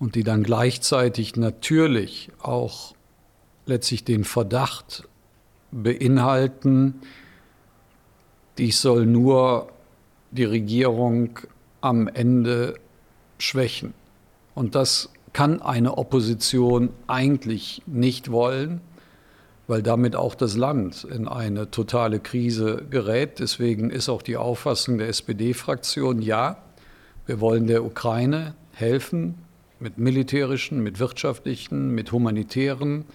und 0.00 0.16
die 0.16 0.24
dann 0.24 0.42
gleichzeitig 0.42 1.36
natürlich 1.36 2.32
auch 2.40 2.96
letztlich 3.66 4.02
den 4.02 4.24
Verdacht 4.24 5.08
beinhalten, 5.70 6.94
dies 8.58 8.82
soll 8.82 9.06
nur 9.06 9.68
die 10.32 10.44
Regierung 10.44 11.38
am 11.82 12.08
Ende 12.08 12.74
schwächen. 13.38 13.94
Und 14.56 14.74
das 14.74 15.08
kann 15.32 15.62
eine 15.62 15.98
Opposition 15.98 16.90
eigentlich 17.06 17.80
nicht 17.86 18.32
wollen 18.32 18.80
weil 19.72 19.82
damit 19.82 20.16
auch 20.16 20.34
das 20.34 20.54
Land 20.54 21.04
in 21.04 21.26
eine 21.26 21.70
totale 21.70 22.20
Krise 22.20 22.84
gerät. 22.90 23.38
Deswegen 23.38 23.88
ist 23.88 24.10
auch 24.10 24.20
die 24.20 24.36
Auffassung 24.36 24.98
der 24.98 25.08
SPD-Fraktion, 25.08 26.20
ja, 26.20 26.58
wir 27.24 27.40
wollen 27.40 27.66
der 27.68 27.82
Ukraine 27.82 28.54
helfen 28.72 29.36
mit 29.80 29.96
militärischen, 29.96 30.82
mit 30.82 31.00
wirtschaftlichen, 31.00 31.94
mit 31.94 32.12
humanitären, 32.12 33.06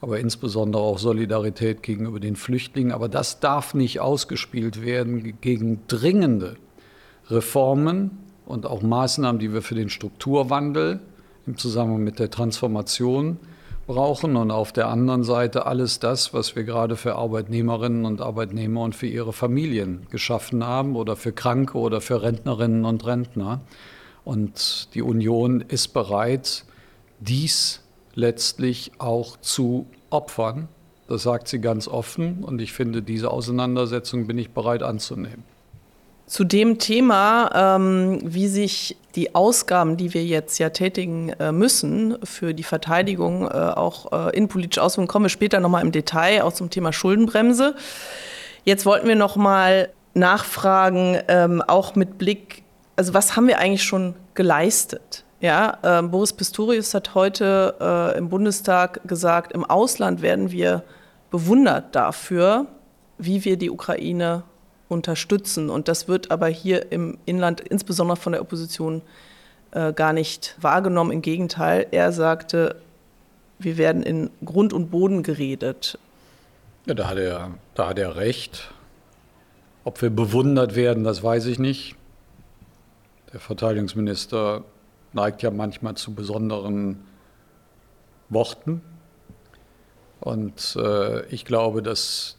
aber 0.00 0.18
insbesondere 0.18 0.80
auch 0.80 0.98
Solidarität 0.98 1.82
gegenüber 1.82 2.20
den 2.20 2.36
Flüchtlingen. 2.36 2.92
Aber 2.92 3.10
das 3.10 3.40
darf 3.40 3.74
nicht 3.74 4.00
ausgespielt 4.00 4.82
werden 4.82 5.38
gegen 5.42 5.80
dringende 5.88 6.56
Reformen 7.28 8.12
und 8.46 8.64
auch 8.64 8.80
Maßnahmen, 8.80 9.38
die 9.38 9.52
wir 9.52 9.60
für 9.60 9.74
den 9.74 9.90
Strukturwandel 9.90 11.00
im 11.46 11.58
Zusammenhang 11.58 12.02
mit 12.02 12.18
der 12.18 12.30
Transformation 12.30 13.36
brauchen 13.88 14.36
und 14.36 14.52
auf 14.52 14.70
der 14.70 14.86
anderen 14.86 15.24
Seite 15.24 15.66
alles 15.66 15.98
das, 15.98 16.32
was 16.32 16.54
wir 16.54 16.62
gerade 16.62 16.94
für 16.94 17.16
Arbeitnehmerinnen 17.16 18.04
und 18.04 18.20
Arbeitnehmer 18.20 18.82
und 18.82 18.94
für 18.94 19.08
ihre 19.08 19.32
Familien 19.32 20.06
geschaffen 20.10 20.62
haben 20.64 20.94
oder 20.94 21.16
für 21.16 21.32
Kranke 21.32 21.76
oder 21.78 22.00
für 22.00 22.22
Rentnerinnen 22.22 22.84
und 22.84 23.04
Rentner. 23.04 23.62
Und 24.24 24.94
die 24.94 25.02
Union 25.02 25.62
ist 25.62 25.88
bereit, 25.88 26.64
dies 27.18 27.82
letztlich 28.14 28.92
auch 28.98 29.38
zu 29.38 29.86
opfern. 30.10 30.68
Das 31.08 31.22
sagt 31.22 31.48
sie 31.48 31.60
ganz 31.60 31.88
offen 31.88 32.44
und 32.44 32.60
ich 32.60 32.72
finde, 32.72 33.02
diese 33.02 33.30
Auseinandersetzung 33.30 34.26
bin 34.26 34.38
ich 34.38 34.50
bereit 34.50 34.82
anzunehmen. 34.82 35.44
Zu 36.28 36.44
dem 36.44 36.78
Thema, 36.78 37.76
ähm, 37.76 38.20
wie 38.22 38.48
sich 38.48 38.98
die 39.14 39.34
Ausgaben, 39.34 39.96
die 39.96 40.12
wir 40.12 40.22
jetzt 40.24 40.58
ja 40.58 40.68
tätigen 40.68 41.30
äh, 41.30 41.52
müssen 41.52 42.18
für 42.22 42.52
die 42.52 42.64
Verteidigung, 42.64 43.48
äh, 43.48 43.54
auch 43.54 44.12
äh, 44.12 44.36
innenpolitisch 44.36 44.78
auswirken, 44.78 45.08
kommen 45.08 45.24
wir 45.24 45.30
später 45.30 45.58
nochmal 45.58 45.82
im 45.82 45.90
Detail, 45.90 46.42
auch 46.42 46.52
zum 46.52 46.68
Thema 46.68 46.92
Schuldenbremse. 46.92 47.74
Jetzt 48.64 48.84
wollten 48.84 49.08
wir 49.08 49.16
nochmal 49.16 49.88
nachfragen, 50.12 51.18
ähm, 51.28 51.62
auch 51.66 51.94
mit 51.94 52.18
Blick, 52.18 52.62
also 52.96 53.14
was 53.14 53.34
haben 53.34 53.48
wir 53.48 53.58
eigentlich 53.58 53.84
schon 53.84 54.14
geleistet? 54.34 55.24
Ja, 55.40 55.78
äh, 55.82 56.02
Boris 56.02 56.34
Pistorius 56.34 56.92
hat 56.92 57.14
heute 57.14 57.74
äh, 57.80 58.18
im 58.18 58.28
Bundestag 58.28 59.00
gesagt, 59.08 59.52
im 59.52 59.64
Ausland 59.64 60.20
werden 60.20 60.50
wir 60.50 60.82
bewundert 61.30 61.96
dafür, 61.96 62.66
wie 63.16 63.46
wir 63.46 63.56
die 63.56 63.70
Ukraine 63.70 64.42
unterstützen. 64.88 65.70
Und 65.70 65.88
das 65.88 66.08
wird 66.08 66.30
aber 66.30 66.48
hier 66.48 66.90
im 66.92 67.18
Inland, 67.26 67.60
insbesondere 67.60 68.16
von 68.16 68.32
der 68.32 68.42
Opposition, 68.42 69.02
äh, 69.72 69.92
gar 69.92 70.12
nicht 70.12 70.56
wahrgenommen. 70.60 71.12
Im 71.12 71.22
Gegenteil, 71.22 71.86
er 71.90 72.12
sagte, 72.12 72.76
wir 73.58 73.76
werden 73.76 74.02
in 74.02 74.30
Grund 74.44 74.72
und 74.72 74.90
Boden 74.90 75.22
geredet. 75.22 75.98
Ja, 76.86 76.94
da 76.94 77.08
hat 77.08 77.18
er, 77.18 77.50
da 77.74 77.88
hat 77.88 77.98
er 77.98 78.16
recht. 78.16 78.72
Ob 79.84 80.00
wir 80.00 80.10
bewundert 80.10 80.74
werden, 80.74 81.04
das 81.04 81.22
weiß 81.22 81.46
ich 81.46 81.58
nicht. 81.58 81.96
Der 83.32 83.40
Verteidigungsminister 83.40 84.64
neigt 85.12 85.42
ja 85.42 85.50
manchmal 85.50 85.94
zu 85.94 86.14
besonderen 86.14 87.04
Worten. 88.30 88.80
Und 90.20 90.76
äh, 90.80 91.26
ich 91.26 91.44
glaube, 91.44 91.82
dass 91.82 92.37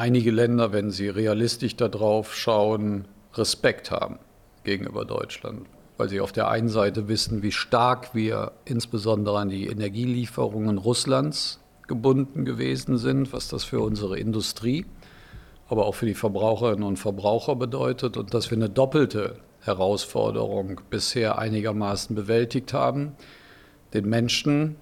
einige 0.00 0.30
Länder, 0.30 0.72
wenn 0.72 0.90
sie 0.90 1.08
realistisch 1.10 1.76
darauf 1.76 2.34
schauen, 2.34 3.06
Respekt 3.34 3.90
haben 3.90 4.18
gegenüber 4.64 5.04
Deutschland, 5.04 5.66
weil 5.98 6.08
sie 6.08 6.22
auf 6.22 6.32
der 6.32 6.48
einen 6.48 6.70
Seite 6.70 7.06
wissen, 7.06 7.42
wie 7.42 7.52
stark 7.52 8.14
wir 8.14 8.52
insbesondere 8.64 9.38
an 9.38 9.50
die 9.50 9.66
Energielieferungen 9.66 10.78
Russlands 10.78 11.60
gebunden 11.86 12.46
gewesen 12.46 12.96
sind, 12.96 13.34
was 13.34 13.48
das 13.48 13.64
für 13.64 13.80
unsere 13.80 14.18
Industrie, 14.18 14.86
aber 15.68 15.84
auch 15.84 15.94
für 15.94 16.06
die 16.06 16.14
Verbraucherinnen 16.14 16.82
und 16.82 16.96
Verbraucher 16.96 17.54
bedeutet 17.54 18.16
und 18.16 18.32
dass 18.32 18.50
wir 18.50 18.56
eine 18.56 18.70
doppelte 18.70 19.36
Herausforderung 19.60 20.80
bisher 20.88 21.38
einigermaßen 21.38 22.16
bewältigt 22.16 22.72
haben, 22.72 23.12
den 23.92 24.08
Menschen 24.08 24.76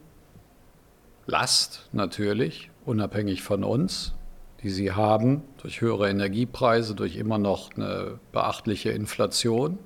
Last 1.26 1.88
natürlich, 1.92 2.70
unabhängig 2.86 3.42
von 3.42 3.64
uns, 3.64 4.14
die 4.62 4.70
sie 4.70 4.92
haben, 4.92 5.42
durch 5.62 5.80
höhere 5.80 6.10
Energiepreise, 6.10 6.94
durch 6.94 7.16
immer 7.16 7.38
noch 7.38 7.74
eine 7.76 8.20
beachtliche 8.32 8.90
Inflation, 8.90 9.78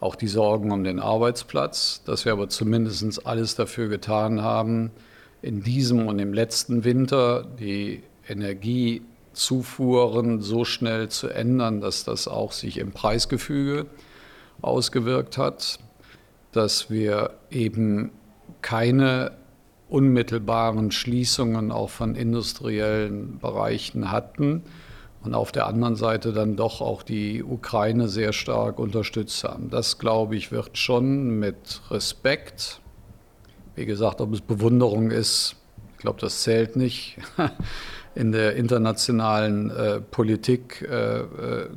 auch 0.00 0.16
die 0.16 0.28
Sorgen 0.28 0.72
um 0.72 0.84
den 0.84 1.00
Arbeitsplatz, 1.00 2.02
dass 2.04 2.24
wir 2.24 2.32
aber 2.32 2.48
zumindest 2.48 3.26
alles 3.26 3.54
dafür 3.54 3.88
getan 3.88 4.40
haben, 4.42 4.90
in 5.42 5.62
diesem 5.62 6.08
und 6.08 6.18
im 6.18 6.32
letzten 6.32 6.84
Winter 6.84 7.44
die 7.58 8.02
Energiezufuhren 8.26 10.40
so 10.40 10.64
schnell 10.64 11.10
zu 11.10 11.28
ändern, 11.28 11.82
dass 11.82 12.04
das 12.04 12.28
auch 12.28 12.52
sich 12.52 12.78
im 12.78 12.92
Preisgefüge 12.92 13.84
ausgewirkt 14.62 15.36
hat, 15.36 15.78
dass 16.52 16.88
wir 16.90 17.32
eben 17.50 18.12
keine 18.62 19.32
unmittelbaren 19.88 20.90
Schließungen 20.90 21.70
auch 21.70 21.90
von 21.90 22.14
industriellen 22.14 23.38
Bereichen 23.38 24.10
hatten 24.10 24.62
und 25.22 25.34
auf 25.34 25.52
der 25.52 25.66
anderen 25.66 25.96
Seite 25.96 26.32
dann 26.32 26.56
doch 26.56 26.80
auch 26.80 27.02
die 27.02 27.42
Ukraine 27.42 28.08
sehr 28.08 28.32
stark 28.32 28.78
unterstützt 28.78 29.44
haben. 29.44 29.70
Das, 29.70 29.98
glaube 29.98 30.36
ich, 30.36 30.52
wird 30.52 30.76
schon 30.76 31.38
mit 31.38 31.80
Respekt, 31.90 32.80
wie 33.74 33.86
gesagt, 33.86 34.20
ob 34.20 34.32
es 34.32 34.40
Bewunderung 34.40 35.10
ist, 35.10 35.56
ich 35.92 35.98
glaube, 35.98 36.20
das 36.20 36.42
zählt 36.42 36.76
nicht, 36.76 37.16
in 38.14 38.32
der 38.32 38.54
internationalen 38.56 39.70
äh, 39.70 40.00
Politik 40.00 40.86
äh, 40.88 41.20
äh, 41.20 41.24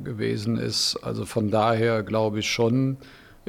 gewesen 0.04 0.56
ist. 0.56 0.96
Also 1.02 1.24
von 1.24 1.50
daher 1.50 2.02
glaube 2.02 2.40
ich 2.40 2.50
schon, 2.50 2.98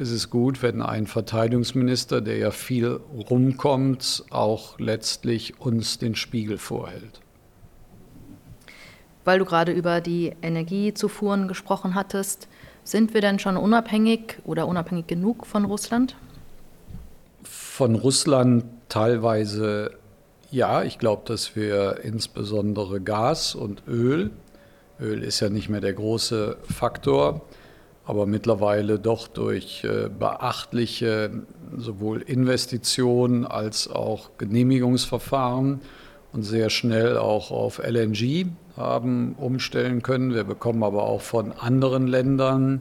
ist 0.00 0.10
es 0.10 0.30
gut, 0.30 0.62
wenn 0.62 0.80
ein 0.80 1.06
Verteidigungsminister, 1.06 2.22
der 2.22 2.38
ja 2.38 2.50
viel 2.50 3.00
rumkommt, 3.30 4.24
auch 4.30 4.78
letztlich 4.78 5.60
uns 5.60 5.98
den 5.98 6.16
Spiegel 6.16 6.56
vorhält. 6.56 7.20
Weil 9.24 9.38
du 9.38 9.44
gerade 9.44 9.72
über 9.72 10.00
die 10.00 10.32
Energiezufuhren 10.40 11.48
gesprochen 11.48 11.94
hattest, 11.94 12.48
sind 12.82 13.12
wir 13.12 13.20
denn 13.20 13.38
schon 13.38 13.58
unabhängig 13.58 14.38
oder 14.44 14.66
unabhängig 14.66 15.06
genug 15.06 15.46
von 15.46 15.66
Russland? 15.66 16.16
Von 17.42 17.94
Russland 17.94 18.64
teilweise 18.88 19.92
ja. 20.50 20.82
Ich 20.82 20.98
glaube, 20.98 21.22
dass 21.26 21.54
wir 21.54 22.00
insbesondere 22.02 23.02
Gas 23.02 23.54
und 23.54 23.82
Öl, 23.86 24.30
Öl 24.98 25.22
ist 25.22 25.40
ja 25.40 25.50
nicht 25.50 25.68
mehr 25.68 25.82
der 25.82 25.92
große 25.92 26.56
Faktor, 26.62 27.42
aber 28.10 28.26
mittlerweile 28.26 28.98
doch 28.98 29.28
durch 29.28 29.84
äh, 29.84 30.08
beachtliche 30.08 31.30
sowohl 31.76 32.22
Investitionen 32.22 33.46
als 33.46 33.88
auch 33.88 34.30
Genehmigungsverfahren 34.36 35.80
und 36.32 36.42
sehr 36.42 36.70
schnell 36.70 37.16
auch 37.16 37.52
auf 37.52 37.78
LNG 37.78 38.46
haben 38.76 39.36
umstellen 39.38 40.02
können. 40.02 40.34
Wir 40.34 40.42
bekommen 40.42 40.82
aber 40.82 41.04
auch 41.04 41.20
von 41.20 41.52
anderen 41.52 42.08
Ländern, 42.08 42.80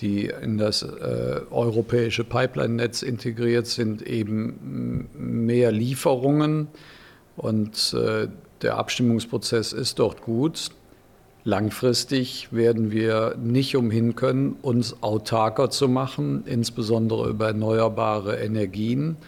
die 0.00 0.26
in 0.26 0.58
das 0.58 0.82
äh, 0.82 1.42
europäische 1.52 2.24
Pipeline-Netz 2.24 3.02
integriert 3.02 3.68
sind, 3.68 4.02
eben 4.02 5.08
mehr 5.14 5.70
Lieferungen. 5.70 6.66
Und 7.36 7.94
äh, 7.94 8.26
der 8.62 8.76
Abstimmungsprozess 8.76 9.72
ist 9.72 10.00
dort 10.00 10.22
gut. 10.22 10.70
Langfristig 11.46 12.48
werden 12.52 12.90
wir 12.90 13.36
nicht 13.38 13.76
umhin 13.76 14.16
können, 14.16 14.56
uns 14.62 15.02
autarker 15.02 15.68
zu 15.68 15.88
machen, 15.90 16.44
insbesondere 16.46 17.28
über 17.28 17.48
erneuerbare 17.48 18.36
Energien 18.36 19.18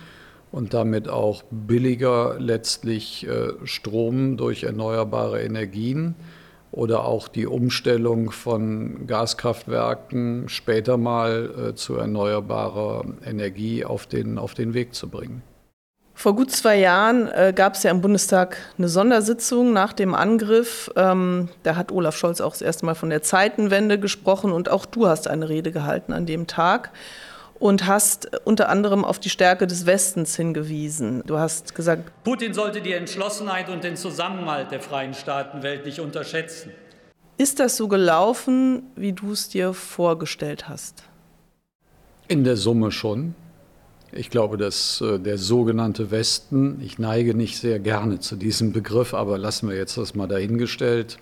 und 0.50 0.72
damit 0.72 1.10
auch 1.10 1.42
billiger 1.50 2.36
letztlich 2.38 3.26
äh, 3.26 3.52
Strom 3.64 4.38
durch 4.38 4.62
erneuerbare 4.62 5.42
Energien 5.42 6.14
oder 6.72 7.04
auch 7.04 7.28
die 7.28 7.46
Umstellung 7.46 8.30
von 8.30 9.06
Gaskraftwerken 9.06 10.48
später 10.48 10.96
mal 10.96 11.50
äh, 11.50 11.74
zu 11.74 11.96
erneuerbarer 11.96 13.04
Energie 13.26 13.84
auf 13.84 14.06
den, 14.06 14.38
auf 14.38 14.54
den 14.54 14.72
Weg 14.72 14.94
zu 14.94 15.08
bringen. 15.08 15.42
Vor 16.18 16.34
gut 16.34 16.50
zwei 16.50 16.78
Jahren 16.78 17.28
äh, 17.28 17.52
gab 17.54 17.74
es 17.74 17.82
ja 17.82 17.90
im 17.90 18.00
Bundestag 18.00 18.56
eine 18.78 18.88
Sondersitzung 18.88 19.74
nach 19.74 19.92
dem 19.92 20.14
Angriff. 20.14 20.90
Ähm, 20.96 21.50
da 21.62 21.76
hat 21.76 21.92
Olaf 21.92 22.16
Scholz 22.16 22.40
auch 22.40 22.52
das 22.52 22.62
erste 22.62 22.86
Mal 22.86 22.94
von 22.94 23.10
der 23.10 23.20
Zeitenwende 23.20 24.00
gesprochen 24.00 24.50
und 24.50 24.70
auch 24.70 24.86
du 24.86 25.06
hast 25.06 25.28
eine 25.28 25.50
Rede 25.50 25.72
gehalten 25.72 26.14
an 26.14 26.24
dem 26.24 26.46
Tag 26.46 26.90
und 27.58 27.86
hast 27.86 28.30
unter 28.46 28.70
anderem 28.70 29.04
auf 29.04 29.18
die 29.18 29.28
Stärke 29.28 29.66
des 29.66 29.84
Westens 29.84 30.34
hingewiesen. 30.36 31.22
Du 31.26 31.38
hast 31.38 31.74
gesagt, 31.74 32.10
Putin 32.24 32.54
sollte 32.54 32.80
die 32.80 32.94
Entschlossenheit 32.94 33.68
und 33.68 33.84
den 33.84 33.96
Zusammenhalt 33.96 34.70
der 34.70 34.80
freien 34.80 35.12
Staatenwelt 35.12 35.84
nicht 35.84 36.00
unterschätzen. 36.00 36.72
Ist 37.36 37.60
das 37.60 37.76
so 37.76 37.88
gelaufen, 37.88 38.84
wie 38.96 39.12
du 39.12 39.32
es 39.32 39.50
dir 39.50 39.74
vorgestellt 39.74 40.66
hast? 40.66 41.04
In 42.26 42.42
der 42.42 42.56
Summe 42.56 42.90
schon. 42.90 43.34
Ich 44.12 44.30
glaube, 44.30 44.56
dass 44.56 45.00
äh, 45.00 45.18
der 45.18 45.36
sogenannte 45.36 46.10
Westen, 46.10 46.80
ich 46.80 46.98
neige 46.98 47.34
nicht 47.34 47.58
sehr 47.58 47.80
gerne 47.80 48.20
zu 48.20 48.36
diesem 48.36 48.72
Begriff, 48.72 49.14
aber 49.14 49.36
lassen 49.36 49.68
wir 49.68 49.76
jetzt 49.76 49.96
das 49.96 50.14
mal 50.14 50.28
dahingestellt, 50.28 51.18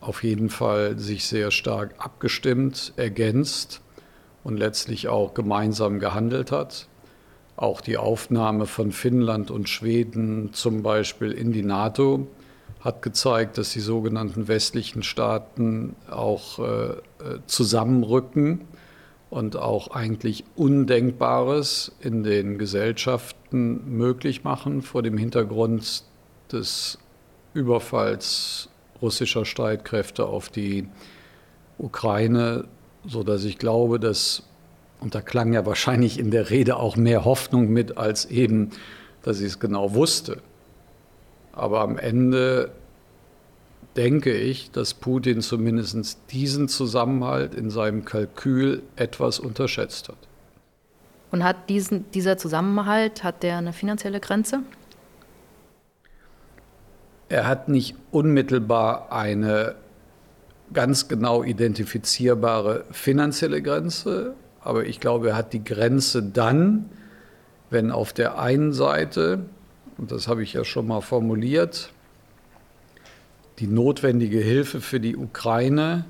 auf 0.00 0.24
jeden 0.24 0.50
Fall 0.50 0.98
sich 0.98 1.26
sehr 1.26 1.50
stark 1.50 1.94
abgestimmt, 1.98 2.92
ergänzt 2.96 3.80
und 4.44 4.56
letztlich 4.56 5.08
auch 5.08 5.34
gemeinsam 5.34 5.98
gehandelt 6.00 6.50
hat. 6.52 6.88
Auch 7.56 7.80
die 7.80 7.98
Aufnahme 7.98 8.66
von 8.66 8.92
Finnland 8.92 9.50
und 9.50 9.68
Schweden 9.68 10.52
zum 10.52 10.82
Beispiel 10.82 11.32
in 11.32 11.52
die 11.52 11.64
NATO 11.64 12.26
hat 12.80 13.02
gezeigt, 13.02 13.58
dass 13.58 13.70
die 13.72 13.80
sogenannten 13.80 14.46
westlichen 14.46 15.02
Staaten 15.02 15.96
auch 16.10 16.58
äh, 16.60 16.62
äh 16.62 16.98
zusammenrücken 17.46 18.68
und 19.30 19.56
auch 19.56 19.88
eigentlich 19.88 20.44
Undenkbares 20.56 21.92
in 22.00 22.22
den 22.22 22.58
Gesellschaften 22.58 23.96
möglich 23.96 24.44
machen 24.44 24.82
vor 24.82 25.02
dem 25.02 25.18
Hintergrund 25.18 26.04
des 26.50 26.98
Überfalls 27.54 28.68
russischer 29.02 29.44
Streitkräfte 29.44 30.26
auf 30.26 30.48
die 30.48 30.88
Ukraine, 31.78 32.64
so 33.06 33.22
dass 33.22 33.44
ich 33.44 33.58
glaube, 33.58 34.00
dass 34.00 34.42
und 35.00 35.14
da 35.14 35.20
klang 35.20 35.52
ja 35.52 35.64
wahrscheinlich 35.64 36.18
in 36.18 36.30
der 36.30 36.50
Rede 36.50 36.76
auch 36.76 36.96
mehr 36.96 37.24
Hoffnung 37.24 37.68
mit 37.68 37.96
als 37.96 38.24
eben, 38.24 38.70
dass 39.22 39.40
ich 39.40 39.46
es 39.46 39.60
genau 39.60 39.94
wusste. 39.94 40.42
Aber 41.52 41.80
am 41.80 41.98
Ende 41.98 42.72
denke 43.96 44.32
ich, 44.32 44.70
dass 44.70 44.94
Putin 44.94 45.40
zumindest 45.40 46.18
diesen 46.30 46.68
Zusammenhalt 46.68 47.54
in 47.54 47.70
seinem 47.70 48.04
Kalkül 48.04 48.82
etwas 48.96 49.38
unterschätzt 49.38 50.08
hat. 50.08 50.16
Und 51.30 51.44
hat 51.44 51.68
diesen, 51.68 52.10
dieser 52.12 52.38
Zusammenhalt, 52.38 53.22
hat 53.22 53.42
der 53.42 53.58
eine 53.58 53.72
finanzielle 53.72 54.20
Grenze? 54.20 54.60
Er 57.28 57.46
hat 57.46 57.68
nicht 57.68 57.94
unmittelbar 58.10 59.12
eine 59.12 59.74
ganz 60.72 61.08
genau 61.08 61.42
identifizierbare 61.42 62.84
finanzielle 62.90 63.60
Grenze, 63.62 64.34
aber 64.60 64.86
ich 64.86 65.00
glaube, 65.00 65.30
er 65.30 65.36
hat 65.36 65.52
die 65.52 65.64
Grenze 65.64 66.22
dann, 66.22 66.90
wenn 67.70 67.90
auf 67.90 68.12
der 68.12 68.38
einen 68.38 68.72
Seite, 68.72 69.40
und 69.98 70.10
das 70.10 70.28
habe 70.28 70.42
ich 70.42 70.54
ja 70.54 70.64
schon 70.64 70.86
mal 70.86 71.00
formuliert, 71.00 71.92
die 73.58 73.66
notwendige 73.66 74.38
Hilfe 74.38 74.80
für 74.80 75.00
die 75.00 75.16
Ukraine 75.16 76.04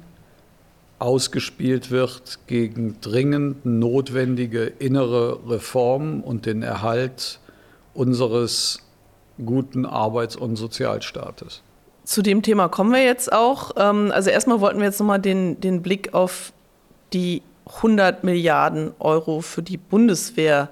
ausgespielt 0.98 1.90
wird 1.90 2.40
gegen 2.46 3.00
dringend 3.00 3.64
notwendige 3.64 4.64
innere 4.64 5.38
Reformen 5.48 6.22
und 6.22 6.46
den 6.46 6.62
Erhalt 6.62 7.38
unseres 7.94 8.80
guten 9.44 9.86
Arbeits- 9.86 10.36
und 10.36 10.56
Sozialstaates. 10.56 11.62
Zu 12.04 12.22
dem 12.22 12.42
Thema 12.42 12.68
kommen 12.68 12.92
wir 12.92 13.04
jetzt 13.04 13.32
auch. 13.32 13.72
Ähm, 13.76 14.10
also 14.12 14.30
erstmal 14.30 14.60
wollten 14.60 14.78
wir 14.78 14.86
jetzt 14.86 14.98
nochmal 14.98 15.20
den, 15.20 15.60
den 15.60 15.82
Blick 15.82 16.14
auf 16.14 16.52
die 17.12 17.42
100 17.76 18.24
Milliarden 18.24 18.92
Euro 18.98 19.40
für 19.40 19.62
die 19.62 19.76
Bundeswehr 19.76 20.70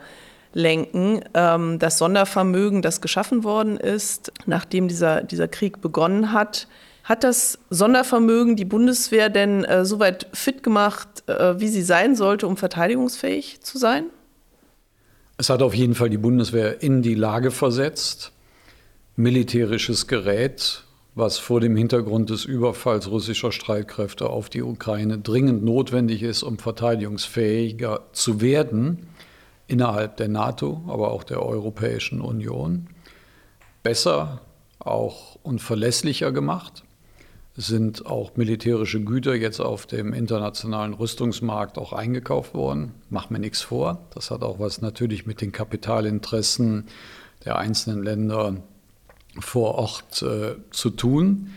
lenken. 0.57 1.21
Ähm, 1.35 1.79
das 1.79 1.99
Sondervermögen, 1.99 2.83
das 2.83 3.01
geschaffen 3.01 3.45
worden 3.45 3.77
ist, 3.77 4.33
nachdem 4.47 4.89
dieser, 4.89 5.23
dieser 5.23 5.49
Krieg 5.49 5.81
begonnen 5.81 6.33
hat, 6.33 6.67
hat 7.05 7.23
das 7.23 7.59
Sondervermögen 7.71 8.57
die 8.57 8.65
Bundeswehr 8.65 9.29
denn 9.29 9.65
äh, 9.65 9.85
soweit 9.85 10.27
fit 10.33 10.63
gemacht, 10.63 11.09
äh, 11.29 11.61
wie 11.61 11.69
sie 11.69 11.83
sein 11.83 12.17
sollte, 12.17 12.49
um 12.49 12.57
verteidigungsfähig 12.57 13.61
zu 13.61 13.79
sein? 13.79 14.07
Es 15.37 15.51
hat 15.51 15.63
auf 15.63 15.75
jeden 15.75 15.95
Fall 15.95 16.09
die 16.09 16.17
Bundeswehr 16.17 16.83
in 16.83 17.03
die 17.03 17.15
Lage 17.15 17.51
versetzt, 17.51 18.33
militärisches 19.15 20.07
Gerät, 20.07 20.85
was 21.15 21.39
vor 21.39 21.61
dem 21.61 21.77
Hintergrund 21.77 22.31
des 22.31 22.47
Überfalls 22.47 23.11
russischer 23.11 23.53
Streitkräfte 23.53 24.31
auf 24.31 24.49
die 24.49 24.63
Ukraine 24.63 25.19
dringend 25.19 25.65
notwendig 25.65 26.23
ist, 26.23 26.43
um 26.43 26.59
verteidigungsfähiger 26.59 28.01
zu 28.13 28.41
werden, 28.41 29.07
innerhalb 29.67 30.17
der 30.17 30.29
NATO, 30.29 30.83
aber 30.87 31.11
auch 31.11 31.25
der 31.25 31.43
Europäischen 31.43 32.21
Union, 32.21 32.89
besser 33.83 34.41
auch 34.79 35.37
und 35.43 35.61
verlässlicher 35.61 36.33
gemacht. 36.33 36.85
Sind 37.59 38.05
auch 38.05 38.37
militärische 38.37 39.03
Güter 39.03 39.35
jetzt 39.35 39.61
auf 39.61 39.87
dem 39.87 40.13
internationalen 40.13 40.93
Rüstungsmarkt 40.93 41.79
auch 41.79 41.95
eingekauft 41.95 42.53
worden. 42.53 42.93
Macht 43.09 43.31
mir 43.31 43.39
nichts 43.39 43.63
vor. 43.63 44.07
Das 44.15 44.31
hat 44.31 44.43
auch 44.43 44.59
was 44.59 44.83
natürlich 44.83 45.25
mit 45.25 45.41
den 45.41 45.53
Kapitalinteressen 45.53 46.85
der 47.47 47.57
einzelnen 47.59 48.03
Länder 48.03 48.57
vor 49.39 49.77
Ort 49.77 50.23
äh, 50.23 50.57
zu 50.71 50.91
tun. 50.91 51.51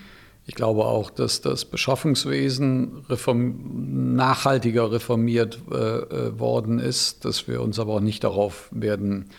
Ich 0.49 0.55
glaube 0.55 0.85
auch, 0.85 1.11
dass 1.11 1.41
das 1.41 1.63
Beschaffungswesen 1.63 3.05
reform 3.07 4.15
nachhaltiger 4.15 4.91
reformiert 4.91 5.59
äh, 5.71 5.75
äh, 5.75 6.39
worden 6.39 6.79
ist, 6.79 7.23
dass 7.23 7.47
wir 7.47 7.61
uns 7.61 7.77
aber 7.77 7.93
auch 7.93 7.99
nicht 7.99 8.23
darauf 8.23 8.67
werden 8.71 9.29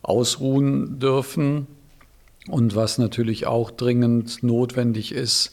ausruhen 0.00 0.98
dürfen. 0.98 1.66
Und 2.48 2.74
was 2.74 2.96
natürlich 2.96 3.46
auch 3.46 3.72
dringend 3.72 4.42
notwendig 4.42 5.12
ist, 5.12 5.52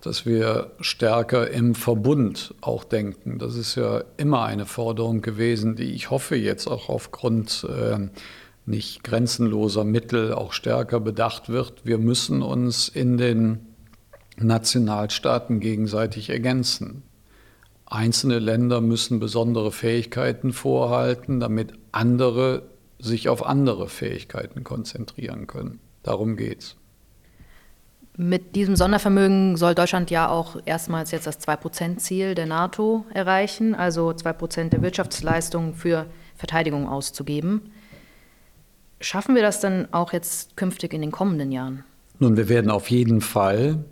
dass 0.00 0.26
wir 0.26 0.70
stärker 0.80 1.50
im 1.50 1.74
Verbund 1.74 2.54
auch 2.60 2.84
denken. 2.84 3.40
Das 3.40 3.56
ist 3.56 3.74
ja 3.74 4.04
immer 4.16 4.44
eine 4.44 4.64
Forderung 4.66 5.22
gewesen, 5.22 5.74
die 5.74 5.92
ich 5.92 6.10
hoffe 6.12 6.36
jetzt 6.36 6.68
auch 6.68 6.88
aufgrund 6.88 7.66
äh, 7.68 7.98
nicht 8.64 9.02
grenzenloser 9.02 9.82
Mittel 9.82 10.32
auch 10.32 10.52
stärker 10.52 11.00
bedacht 11.00 11.48
wird. 11.48 11.84
Wir 11.84 11.98
müssen 11.98 12.42
uns 12.42 12.88
in 12.88 13.18
den 13.18 13.71
Nationalstaaten 14.38 15.60
gegenseitig 15.60 16.30
ergänzen. 16.30 17.02
Einzelne 17.86 18.38
Länder 18.38 18.80
müssen 18.80 19.20
besondere 19.20 19.70
Fähigkeiten 19.70 20.52
vorhalten, 20.52 21.40
damit 21.40 21.74
andere 21.92 22.62
sich 22.98 23.28
auf 23.28 23.44
andere 23.44 23.88
Fähigkeiten 23.88 24.64
konzentrieren 24.64 25.46
können. 25.46 25.80
Darum 26.02 26.36
geht's. 26.36 26.76
Mit 28.16 28.56
diesem 28.56 28.76
Sondervermögen 28.76 29.56
soll 29.56 29.74
Deutschland 29.74 30.10
ja 30.10 30.28
auch 30.28 30.56
erstmals 30.66 31.10
jetzt 31.12 31.26
das 31.26 31.40
2-Prozent-Ziel 31.40 32.34
der 32.34 32.46
NATO 32.46 33.06
erreichen, 33.12 33.74
also 33.74 34.12
2 34.12 34.32
Prozent 34.34 34.72
der 34.72 34.82
Wirtschaftsleistung 34.82 35.74
für 35.74 36.06
Verteidigung 36.36 36.88
auszugeben. 36.88 37.72
Schaffen 39.00 39.34
wir 39.34 39.42
das 39.42 39.60
dann 39.60 39.88
auch 39.92 40.12
jetzt 40.12 40.56
künftig 40.56 40.92
in 40.92 41.00
den 41.00 41.10
kommenden 41.10 41.52
Jahren? 41.52 41.84
Nun, 42.18 42.36
wir 42.36 42.48
werden 42.48 42.70
auf 42.70 42.90
jeden 42.90 43.20
Fall 43.20 43.84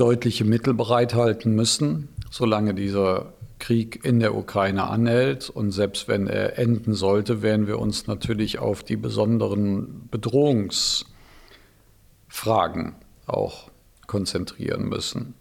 deutliche 0.00 0.44
Mittel 0.44 0.74
bereithalten 0.74 1.54
müssen, 1.54 2.08
solange 2.30 2.74
dieser 2.74 3.32
Krieg 3.58 4.04
in 4.04 4.20
der 4.20 4.36
Ukraine 4.36 4.84
anhält. 4.84 5.48
Und 5.50 5.72
selbst 5.72 6.08
wenn 6.08 6.26
er 6.26 6.58
enden 6.58 6.94
sollte, 6.94 7.42
werden 7.42 7.66
wir 7.66 7.78
uns 7.78 8.06
natürlich 8.06 8.58
auf 8.58 8.82
die 8.82 8.96
besonderen 8.96 10.08
Bedrohungsfragen 10.10 12.94
auch 13.26 13.70
konzentrieren 14.06 14.88
müssen. 14.88 15.34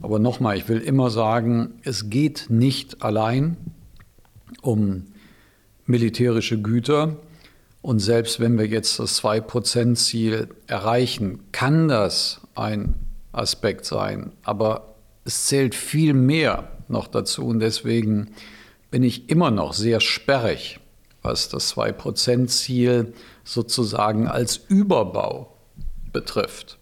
Aber 0.00 0.18
nochmal, 0.18 0.56
ich 0.56 0.66
will 0.68 0.78
immer 0.78 1.10
sagen, 1.10 1.74
es 1.82 2.08
geht 2.08 2.46
nicht 2.48 3.02
allein 3.02 3.58
um 4.62 5.08
militärische 5.86 6.62
Güter, 6.62 7.18
und 7.82 7.98
selbst 7.98 8.40
wenn 8.40 8.58
wir 8.58 8.66
jetzt 8.66 8.98
das 8.98 9.22
2-Prozent-Ziel 9.22 10.48
erreichen, 10.66 11.40
kann 11.50 11.88
das 11.88 12.42
ein 12.54 12.94
Aspekt 13.32 13.84
sein. 13.84 14.32
Aber 14.42 14.94
es 15.24 15.46
zählt 15.46 15.74
viel 15.74 16.14
mehr 16.14 16.68
noch 16.88 17.06
dazu. 17.06 17.46
Und 17.46 17.60
deswegen 17.60 18.30
bin 18.90 19.02
ich 19.02 19.30
immer 19.30 19.50
noch 19.50 19.72
sehr 19.72 20.00
sperrig, 20.00 20.80
was 21.22 21.48
das 21.48 21.74
2-Prozent-Ziel 21.74 23.14
sozusagen 23.44 24.26
als 24.26 24.56
Überbau 24.56 25.56
betrifft. 26.12 26.78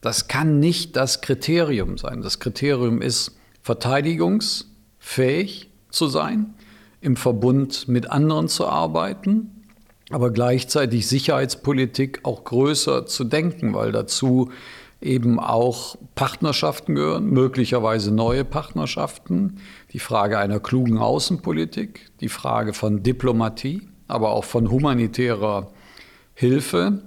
Das 0.00 0.28
kann 0.28 0.60
nicht 0.60 0.96
das 0.96 1.20
Kriterium 1.20 1.98
sein. 1.98 2.22
Das 2.22 2.38
Kriterium 2.38 3.02
ist, 3.02 3.32
verteidigungsfähig 3.62 5.70
zu 5.90 6.06
sein, 6.06 6.54
im 7.00 7.16
Verbund 7.16 7.88
mit 7.88 8.10
anderen 8.10 8.48
zu 8.48 8.68
arbeiten, 8.68 9.64
aber 10.10 10.30
gleichzeitig 10.30 11.08
Sicherheitspolitik 11.08 12.20
auch 12.22 12.44
größer 12.44 13.06
zu 13.06 13.24
denken, 13.24 13.74
weil 13.74 13.90
dazu 13.90 14.52
eben 15.00 15.38
auch 15.38 15.96
Partnerschaften 16.14 16.94
gehören, 16.94 17.26
möglicherweise 17.30 18.12
neue 18.12 18.44
Partnerschaften, 18.44 19.60
die 19.92 19.98
Frage 19.98 20.38
einer 20.38 20.60
klugen 20.60 20.98
Außenpolitik, 20.98 22.10
die 22.20 22.28
Frage 22.28 22.72
von 22.72 23.02
Diplomatie, 23.02 23.88
aber 24.08 24.30
auch 24.30 24.44
von 24.44 24.70
humanitärer 24.70 25.70
Hilfe. 26.34 27.02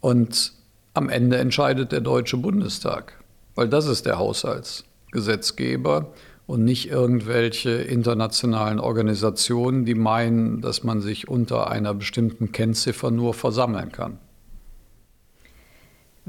Und 0.00 0.52
am 0.94 1.08
Ende 1.08 1.38
entscheidet 1.38 1.92
der 1.92 2.00
Deutsche 2.00 2.36
Bundestag, 2.36 3.22
weil 3.54 3.68
das 3.68 3.86
ist 3.86 4.06
der 4.06 4.18
Haushaltsgesetzgeber 4.18 6.12
und 6.46 6.64
nicht 6.64 6.90
irgendwelche 6.90 7.70
internationalen 7.70 8.80
Organisationen, 8.80 9.84
die 9.84 9.94
meinen, 9.94 10.60
dass 10.60 10.84
man 10.84 11.00
sich 11.00 11.28
unter 11.28 11.70
einer 11.70 11.94
bestimmten 11.94 12.50
Kennziffer 12.52 13.10
nur 13.10 13.34
versammeln 13.34 13.92
kann. 13.92 14.18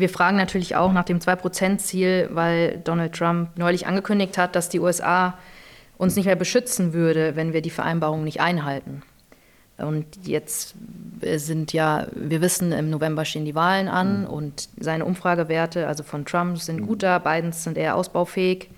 Wir 0.02 0.10
fragen 0.10 0.36
natürlich 0.36 0.76
auch 0.76 0.92
nach 0.94 1.06
dem 1.06 1.20
2-Prozent-Ziel, 1.20 2.30
weil 2.32 2.82
Donald 2.84 3.14
Trump 3.14 3.56
neulich 3.56 3.86
angekündigt 3.86 4.36
hat, 4.40 4.56
dass 4.56 4.68
die 4.68 4.80
USA 4.80 5.38
uns 6.00 6.16
nicht 6.16 6.26
mehr 6.26 6.36
beschützen 6.36 6.94
würde, 6.94 7.36
wenn 7.36 7.54
wir 7.54 7.62
die 7.62 7.70
Vereinbarung 7.70 8.24
nicht 8.24 8.42
einhalten. 8.42 9.04
Und 9.78 10.08
jetzt 10.26 10.74
sind 11.22 11.72
ja, 11.72 12.08
wir 12.16 12.42
wissen, 12.42 12.72
im 12.72 12.90
November 12.90 13.26
stehen 13.26 13.46
die 13.46 13.54
Wahlen 13.54 13.88
an 13.88 14.22
mhm. 14.22 14.28
und 14.28 14.70
seine 14.80 15.06
Umfragewerte, 15.06 15.86
also 15.86 16.02
von 16.02 16.26
Trump, 16.26 16.58
sind 16.58 16.82
mhm. 16.82 16.88
guter, 16.88 17.20
Bidens 17.20 17.64
sind 17.64 17.78
eher 17.78 17.96
ausbaufähig. 17.96 18.72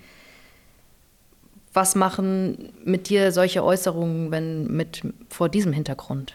Was 1.72 1.94
machen 1.94 2.68
mit 2.84 3.08
dir 3.08 3.32
solche 3.32 3.64
Äußerungen 3.64 4.30
wenn 4.30 4.66
mit, 4.66 5.02
vor 5.30 5.48
diesem 5.48 5.72
Hintergrund? 5.72 6.34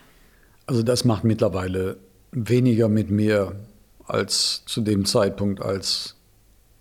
Also 0.65 0.81
das 0.81 1.05
macht 1.05 1.23
mittlerweile 1.23 1.97
weniger 2.31 2.89
mit 2.89 3.11
mir 3.11 3.55
als 4.11 4.63
zu 4.65 4.81
dem 4.81 5.05
Zeitpunkt, 5.05 5.61
als 5.61 6.15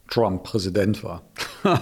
Trump 0.08 0.44
Präsident 0.44 1.04
war. 1.04 1.22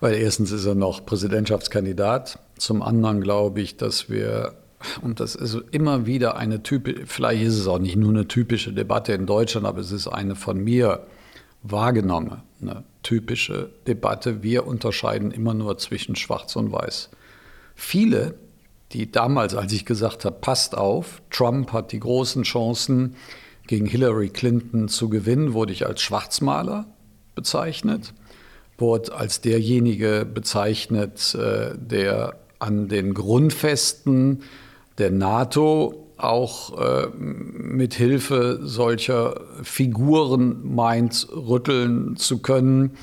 Weil 0.00 0.14
erstens 0.14 0.52
ist 0.52 0.64
er 0.64 0.74
noch 0.74 1.04
Präsidentschaftskandidat. 1.04 2.38
Zum 2.56 2.82
anderen 2.82 3.20
glaube 3.20 3.60
ich, 3.60 3.76
dass 3.76 4.08
wir, 4.08 4.54
und 5.02 5.18
das 5.20 5.34
ist 5.34 5.56
immer 5.72 6.06
wieder 6.06 6.36
eine 6.36 6.62
typische, 6.62 7.06
vielleicht 7.06 7.42
ist 7.42 7.58
es 7.58 7.66
auch 7.66 7.80
nicht 7.80 7.96
nur 7.96 8.10
eine 8.10 8.28
typische 8.28 8.72
Debatte 8.72 9.12
in 9.12 9.26
Deutschland, 9.26 9.66
aber 9.66 9.80
es 9.80 9.90
ist 9.90 10.06
eine 10.06 10.36
von 10.36 10.62
mir 10.62 11.06
wahrgenommene 11.62 12.84
typische 13.02 13.70
Debatte. 13.86 14.42
Wir 14.42 14.66
unterscheiden 14.66 15.32
immer 15.32 15.54
nur 15.54 15.78
zwischen 15.78 16.14
Schwarz 16.14 16.54
und 16.56 16.70
Weiß. 16.70 17.10
Viele, 17.74 18.34
die 18.92 19.10
damals, 19.10 19.54
als 19.54 19.72
ich 19.72 19.84
gesagt 19.84 20.24
habe, 20.24 20.36
passt 20.40 20.76
auf, 20.76 21.22
Trump 21.30 21.72
hat 21.72 21.92
die 21.92 22.00
großen 22.00 22.44
Chancen, 22.44 23.16
gegen 23.68 23.86
Hillary 23.86 24.30
Clinton 24.30 24.88
zu 24.88 25.08
gewinnen, 25.08 25.52
wurde 25.52 25.72
ich 25.72 25.86
als 25.86 26.00
Schwarzmaler 26.00 26.86
bezeichnet, 27.36 28.12
wurde 28.76 29.14
als 29.14 29.40
derjenige 29.40 30.26
bezeichnet, 30.26 31.36
äh, 31.36 31.74
der 31.76 32.34
an 32.58 32.88
den 32.88 33.14
Grundfesten 33.14 34.42
der 34.98 35.12
NATO 35.12 36.08
auch 36.16 36.80
äh, 36.80 37.06
mit 37.16 37.94
Hilfe 37.94 38.58
solcher 38.62 39.40
Figuren 39.62 40.74
meint, 40.74 41.28
rütteln 41.30 42.16
zu 42.16 42.38
können. 42.38 42.96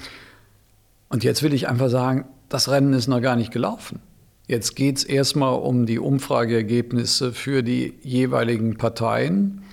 Und 1.08 1.23
jetzt 1.23 1.41
will 1.41 1.54
ich 1.54 1.69
einfach 1.69 1.89
sagen, 1.89 2.25
das 2.49 2.69
Rennen 2.69 2.93
ist 2.93 3.08
noch 3.08 3.21
gar 3.21 3.38
nicht 3.38 3.51
gelaufen. 3.51 4.01
Jetzt 4.47 4.75
geht 4.75 4.97
es 4.97 5.04
erstmal 5.04 5.56
um 5.56 5.86
die 5.86 5.97
Umfrageergebnisse 5.97 7.32
für 7.32 7.63
die 7.63 7.93
jeweiligen 8.01 8.78
Parteien. 8.78 9.63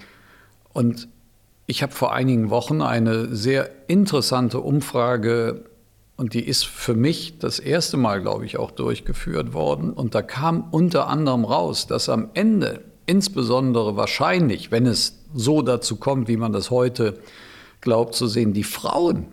Und 0.72 1.08
ich 1.66 1.82
habe 1.82 1.92
vor 1.92 2.12
einigen 2.12 2.50
Wochen 2.50 2.82
eine 2.82 3.34
sehr 3.34 3.70
interessante 3.88 4.60
Umfrage, 4.60 5.64
und 6.16 6.34
die 6.34 6.46
ist 6.46 6.66
für 6.66 6.94
mich 6.94 7.38
das 7.38 7.58
erste 7.58 7.96
Mal, 7.96 8.20
glaube 8.20 8.44
ich, 8.44 8.56
auch 8.56 8.70
durchgeführt 8.70 9.54
worden. 9.54 9.92
Und 9.92 10.14
da 10.14 10.22
kam 10.22 10.68
unter 10.70 11.08
anderem 11.08 11.44
raus, 11.44 11.86
dass 11.86 12.08
am 12.08 12.28
Ende 12.34 12.84
insbesondere 13.06 13.96
wahrscheinlich, 13.96 14.70
wenn 14.70 14.86
es 14.86 15.18
so 15.34 15.62
dazu 15.62 15.96
kommt, 15.96 16.28
wie 16.28 16.36
man 16.36 16.52
das 16.52 16.70
heute 16.70 17.18
glaubt 17.80 18.14
zu 18.14 18.26
sehen, 18.28 18.52
die 18.52 18.62
Frauen 18.62 19.26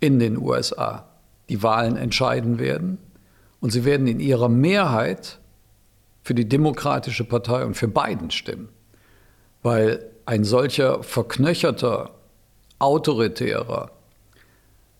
in 0.00 0.18
den 0.18 0.36
USA 0.36 1.06
die 1.48 1.62
Wahlen 1.62 1.96
entscheiden 1.96 2.58
werden. 2.58 2.98
Und 3.60 3.70
sie 3.70 3.84
werden 3.84 4.06
in 4.06 4.20
ihrer 4.20 4.48
Mehrheit 4.48 5.38
für 6.22 6.34
die 6.34 6.48
Demokratische 6.48 7.24
Partei 7.24 7.64
und 7.64 7.74
für 7.74 7.88
Biden 7.88 8.30
stimmen. 8.30 8.68
Weil 9.62 10.11
ein 10.26 10.44
solcher 10.44 11.02
verknöcherter, 11.02 12.10
autoritärer 12.78 13.90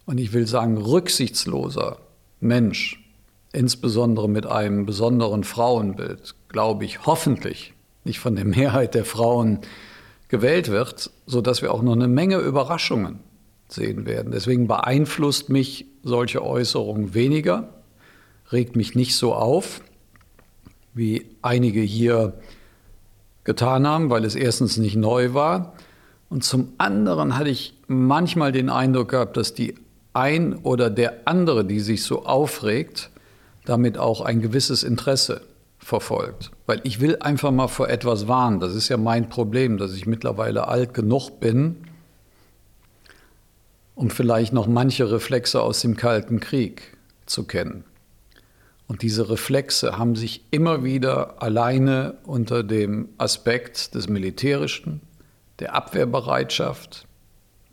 und 0.06 0.18
ich 0.18 0.32
will 0.32 0.46
sagen 0.46 0.76
rücksichtsloser 0.78 1.98
Mensch, 2.40 3.02
insbesondere 3.52 4.28
mit 4.28 4.46
einem 4.46 4.86
besonderen 4.86 5.44
Frauenbild, 5.44 6.34
glaube 6.48 6.84
ich, 6.84 7.06
hoffentlich 7.06 7.74
nicht 8.04 8.18
von 8.18 8.34
der 8.34 8.44
Mehrheit 8.44 8.94
der 8.94 9.04
Frauen 9.04 9.60
gewählt 10.28 10.68
wird, 10.68 11.10
sodass 11.26 11.62
wir 11.62 11.72
auch 11.72 11.82
noch 11.82 11.92
eine 11.92 12.08
Menge 12.08 12.38
Überraschungen 12.38 13.20
sehen 13.68 14.06
werden. 14.06 14.32
Deswegen 14.32 14.66
beeinflusst 14.66 15.48
mich 15.48 15.86
solche 16.02 16.44
Äußerungen 16.44 17.14
weniger, 17.14 17.68
regt 18.50 18.76
mich 18.76 18.94
nicht 18.94 19.14
so 19.14 19.34
auf, 19.34 19.82
wie 20.94 21.26
einige 21.42 21.80
hier 21.80 22.34
getan 23.44 23.86
haben, 23.86 24.10
weil 24.10 24.24
es 24.24 24.34
erstens 24.34 24.76
nicht 24.76 24.96
neu 24.96 25.34
war. 25.34 25.74
Und 26.28 26.44
zum 26.44 26.72
anderen 26.78 27.36
hatte 27.36 27.50
ich 27.50 27.74
manchmal 27.88 28.52
den 28.52 28.70
Eindruck 28.70 29.10
gehabt, 29.10 29.36
dass 29.36 29.54
die 29.54 29.74
ein 30.14 30.54
oder 30.56 30.90
der 30.90 31.26
andere, 31.26 31.64
die 31.64 31.80
sich 31.80 32.04
so 32.04 32.24
aufregt, 32.24 33.10
damit 33.64 33.98
auch 33.98 34.20
ein 34.20 34.40
gewisses 34.40 34.82
Interesse 34.82 35.42
verfolgt. 35.78 36.50
Weil 36.66 36.80
ich 36.84 37.00
will 37.00 37.16
einfach 37.20 37.50
mal 37.50 37.68
vor 37.68 37.88
etwas 37.88 38.28
warnen. 38.28 38.60
Das 38.60 38.74
ist 38.74 38.88
ja 38.88 38.96
mein 38.96 39.28
Problem, 39.28 39.78
dass 39.78 39.94
ich 39.94 40.06
mittlerweile 40.06 40.68
alt 40.68 40.94
genug 40.94 41.40
bin, 41.40 41.76
um 43.94 44.10
vielleicht 44.10 44.52
noch 44.52 44.66
manche 44.66 45.10
Reflexe 45.10 45.60
aus 45.60 45.80
dem 45.80 45.96
Kalten 45.96 46.40
Krieg 46.40 46.96
zu 47.26 47.44
kennen. 47.44 47.84
Und 48.92 49.00
diese 49.00 49.30
Reflexe 49.30 49.96
haben 49.96 50.16
sich 50.16 50.44
immer 50.50 50.84
wieder 50.84 51.42
alleine 51.42 52.18
unter 52.26 52.62
dem 52.62 53.08
Aspekt 53.16 53.94
des 53.94 54.10
Militärischen, 54.10 55.00
der 55.60 55.74
Abwehrbereitschaft, 55.74 57.06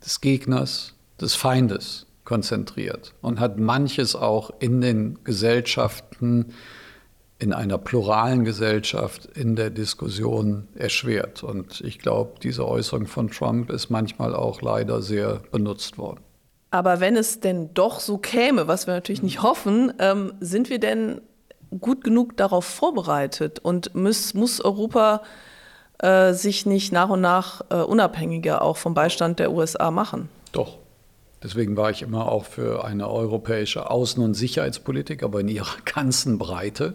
des 0.02 0.22
Gegners, 0.22 0.94
des 1.20 1.34
Feindes 1.34 2.06
konzentriert 2.24 3.12
und 3.20 3.38
hat 3.38 3.58
manches 3.58 4.16
auch 4.16 4.50
in 4.60 4.80
den 4.80 5.22
Gesellschaften 5.22 6.54
in 7.38 7.52
einer 7.52 7.76
pluralen 7.76 8.46
Gesellschaft 8.46 9.26
in 9.26 9.56
der 9.56 9.68
Diskussion 9.68 10.68
erschwert. 10.74 11.42
Und 11.42 11.82
ich 11.82 11.98
glaube, 11.98 12.40
diese 12.42 12.66
Äußerung 12.66 13.06
von 13.06 13.28
Trump 13.28 13.68
ist 13.70 13.90
manchmal 13.90 14.34
auch 14.34 14.62
leider 14.62 15.02
sehr 15.02 15.42
benutzt 15.52 15.98
worden. 15.98 16.20
Aber 16.70 17.00
wenn 17.00 17.16
es 17.16 17.40
denn 17.40 17.74
doch 17.74 18.00
so 18.00 18.18
käme, 18.18 18.68
was 18.68 18.86
wir 18.86 18.94
natürlich 18.94 19.22
nicht 19.22 19.42
hoffen, 19.42 19.92
ähm, 19.98 20.34
sind 20.40 20.70
wir 20.70 20.78
denn 20.78 21.20
gut 21.80 22.04
genug 22.04 22.36
darauf 22.36 22.64
vorbereitet? 22.64 23.58
Und 23.58 23.94
muss, 23.94 24.34
muss 24.34 24.60
Europa 24.60 25.22
äh, 25.98 26.32
sich 26.32 26.66
nicht 26.66 26.92
nach 26.92 27.08
und 27.08 27.20
nach 27.20 27.62
äh, 27.70 27.74
unabhängiger 27.76 28.62
auch 28.62 28.76
vom 28.76 28.94
Beistand 28.94 29.38
der 29.38 29.52
USA 29.52 29.90
machen? 29.90 30.28
Doch. 30.52 30.78
Deswegen 31.42 31.76
war 31.76 31.90
ich 31.90 32.02
immer 32.02 32.30
auch 32.30 32.44
für 32.44 32.84
eine 32.84 33.08
europäische 33.08 33.90
Außen- 33.90 34.22
und 34.22 34.34
Sicherheitspolitik, 34.34 35.22
aber 35.22 35.40
in 35.40 35.48
ihrer 35.48 35.76
ganzen 35.84 36.38
Breite 36.38 36.94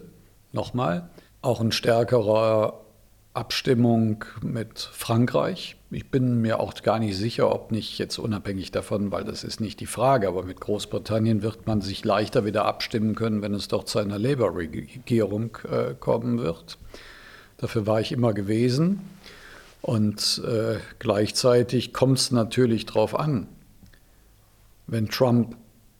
nochmal. 0.52 1.10
Auch 1.42 1.60
eine 1.60 1.72
stärkere 1.72 2.74
Abstimmung 3.34 4.24
mit 4.42 4.78
Frankreich. 4.78 5.75
Ich 5.90 6.10
bin 6.10 6.40
mir 6.40 6.58
auch 6.58 6.74
gar 6.82 6.98
nicht 6.98 7.16
sicher, 7.16 7.52
ob 7.54 7.70
nicht 7.70 7.98
jetzt 7.98 8.18
unabhängig 8.18 8.72
davon, 8.72 9.12
weil 9.12 9.22
das 9.22 9.44
ist 9.44 9.60
nicht 9.60 9.78
die 9.78 9.86
Frage, 9.86 10.26
aber 10.26 10.42
mit 10.42 10.60
Großbritannien 10.60 11.42
wird 11.42 11.66
man 11.66 11.80
sich 11.80 12.04
leichter 12.04 12.44
wieder 12.44 12.64
abstimmen 12.64 13.14
können, 13.14 13.40
wenn 13.40 13.54
es 13.54 13.68
doch 13.68 13.84
zu 13.84 14.00
einer 14.00 14.18
Labour-Regierung 14.18 15.58
äh, 15.70 15.94
kommen 15.94 16.38
wird. 16.38 16.78
Dafür 17.58 17.86
war 17.86 18.00
ich 18.00 18.10
immer 18.10 18.32
gewesen. 18.32 19.00
Und 19.80 20.42
äh, 20.44 20.78
gleichzeitig 20.98 21.92
kommt 21.92 22.18
es 22.18 22.32
natürlich 22.32 22.86
darauf 22.86 23.16
an, 23.16 23.46
wenn 24.88 25.08
Trump 25.08 25.56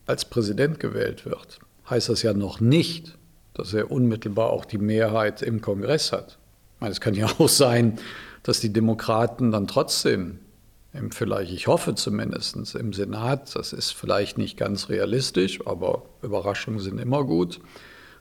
als 0.06 0.24
Präsident 0.24 0.80
gewählt 0.80 1.24
wird, 1.24 1.60
heißt 1.88 2.08
das 2.08 2.22
ja 2.22 2.32
noch 2.32 2.58
nicht, 2.58 3.16
dass 3.54 3.72
er 3.72 3.92
unmittelbar 3.92 4.50
auch 4.50 4.64
die 4.64 4.78
Mehrheit 4.78 5.42
im 5.42 5.60
Kongress 5.60 6.10
hat. 6.12 6.38
Ich 6.74 6.80
meine, 6.80 6.92
es 6.92 7.00
kann 7.00 7.14
ja 7.14 7.26
auch 7.38 7.48
sein, 7.48 7.98
dass 8.46 8.60
die 8.60 8.72
Demokraten 8.72 9.50
dann 9.50 9.66
trotzdem 9.66 10.38
im 10.92 11.10
vielleicht, 11.10 11.50
ich 11.50 11.66
hoffe 11.66 11.96
zumindest, 11.96 12.76
im 12.76 12.92
Senat, 12.92 13.56
das 13.56 13.72
ist 13.72 13.90
vielleicht 13.90 14.38
nicht 14.38 14.56
ganz 14.56 14.88
realistisch, 14.88 15.66
aber 15.66 16.04
Überraschungen 16.22 16.78
sind 16.78 17.00
immer 17.00 17.24
gut, 17.24 17.60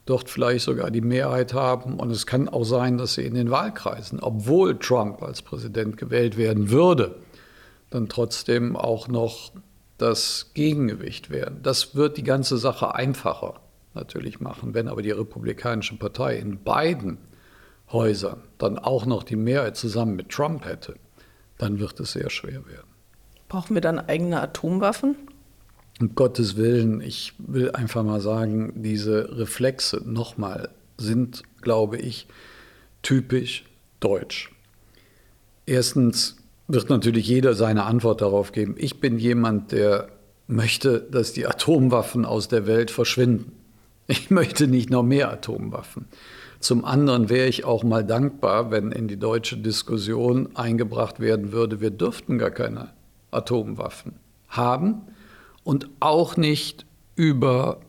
dort 0.08 0.28
vielleicht 0.28 0.66
sogar 0.66 0.90
die 0.90 1.02
Mehrheit 1.02 1.54
haben. 1.54 2.00
Und 2.00 2.10
es 2.10 2.26
kann 2.26 2.50
auch 2.50 2.64
sein, 2.64 2.98
dass 2.98 3.14
sie 3.14 3.22
in 3.22 3.36
den 3.36 3.52
Wahlkreisen, 3.52 4.20
obwohl 4.20 4.80
Trump 4.80 5.22
als 5.22 5.44
Präsident 5.44 5.96
gewählt 5.96 6.38
werden 6.38 6.72
würde, 6.72 7.18
dann 7.92 8.10
trotzdem 8.10 8.76
auch 8.76 9.08
noch 9.08 9.52
das 10.00 10.52
Gegengewicht 10.56 11.30
werden. 11.30 11.60
Das 11.62 11.96
wird 11.96 12.18
die 12.18 12.24
ganze 12.24 12.58
Sache 12.58 12.96
einfacher 12.96 13.62
natürlich 13.94 14.40
machen. 14.40 14.74
Wenn 14.74 14.88
aber 14.88 15.04
die 15.04 15.12
Republikanische 15.12 15.98
Partei 15.98 16.38
in 16.38 16.64
beiden 16.64 17.20
Häusern 17.92 18.42
dann 18.58 18.78
auch 18.78 19.06
noch 19.06 19.24
die 19.24 19.36
Mehrheit 19.36 19.78
zusammen 19.78 20.16
mit 20.16 20.30
Trump 20.30 20.66
hätte, 20.66 20.96
dann 21.58 21.80
wird 21.80 22.00
es 22.00 22.14
sehr 22.14 22.30
schwer 22.30 22.66
werden. 22.68 22.88
Brauchen 23.48 23.76
wir 23.76 23.82
dann 23.82 24.00
eigene 24.00 24.42
Atomwaffen? 24.42 25.16
Um 26.00 26.14
Gottes 26.16 26.58
Willen, 26.58 27.00
ich 27.00 27.34
will 27.38 27.72
einfach 27.72 28.04
mal 28.04 28.20
sagen, 28.20 28.74
diese 28.76 29.38
Reflexe 29.38 30.02
nochmal 30.04 30.70
sind, 30.98 31.44
glaube 31.62 31.98
ich, 31.98 32.28
typisch 33.02 33.66
deutsch. 34.00 34.52
Erstens 35.66 36.38
wird 36.68 36.90
natürlich 36.90 37.28
jeder 37.28 37.54
seine 37.54 37.84
Antwort 37.84 38.22
darauf 38.22 38.52
geben. 38.52 38.76
Ich 38.78 39.00
bin 39.00 39.20
jemand, 39.20 39.72
der 39.72 40.10
möchte, 40.48 41.02
dass 41.02 41.34
die 41.34 41.48
Atomwaffen 41.48 42.26
aus 42.26 42.48
der 42.48 42.68
Welt 42.68 42.92
verschwinden. 42.92 43.52
Ich 44.08 44.30
möchte 44.30 44.68
nicht 44.68 44.90
noch 44.90 45.04
mehr 45.04 45.32
Atomwaffen. 45.32 46.08
Zum 46.66 46.84
anderen 46.84 47.30
wäre 47.30 47.48
ich 47.48 47.64
auch 47.64 47.84
mal 47.84 48.04
dankbar, 48.04 48.72
wenn 48.72 48.92
in 48.92 49.08
die 49.08 49.20
deutsche 49.20 49.56
Diskussion 49.56 50.50
eingebracht 50.56 51.20
werden 51.20 51.52
würde, 51.52 51.80
wir 51.80 51.92
dürften 51.92 52.40
gar 52.40 52.50
keine 52.50 52.90
Atomwaffen 53.30 54.14
haben 54.48 55.04
und 55.64 55.88
auch 56.00 56.38
nicht 56.38 56.88
über 57.16 57.82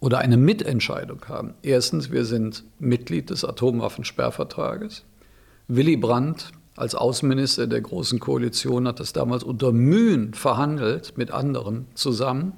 oder 0.00 0.20
eine 0.20 0.38
Mitentscheidung 0.38 1.20
haben. 1.28 1.52
Erstens, 1.60 2.10
wir 2.10 2.24
sind 2.24 2.64
Mitglied 2.78 3.28
des 3.28 3.44
Atomwaffensperrvertrages. 3.44 5.04
Willy 5.68 5.98
Brandt 5.98 6.52
als 6.76 6.94
Außenminister 6.94 7.66
der 7.66 7.82
Großen 7.82 8.20
Koalition 8.20 8.88
hat 8.88 9.00
das 9.00 9.12
damals 9.12 9.44
unter 9.44 9.70
Mühen 9.70 10.32
verhandelt 10.32 11.18
mit 11.18 11.30
anderen 11.30 11.88
zusammen. 11.92 12.54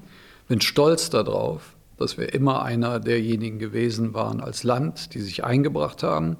Bin 0.46 0.60
stolz 0.60 1.10
darauf, 1.10 1.75
dass 1.96 2.18
wir 2.18 2.34
immer 2.34 2.62
einer 2.62 3.00
derjenigen 3.00 3.58
gewesen 3.58 4.14
waren 4.14 4.40
als 4.40 4.64
Land, 4.64 5.14
die 5.14 5.20
sich 5.20 5.44
eingebracht 5.44 6.02
haben, 6.02 6.36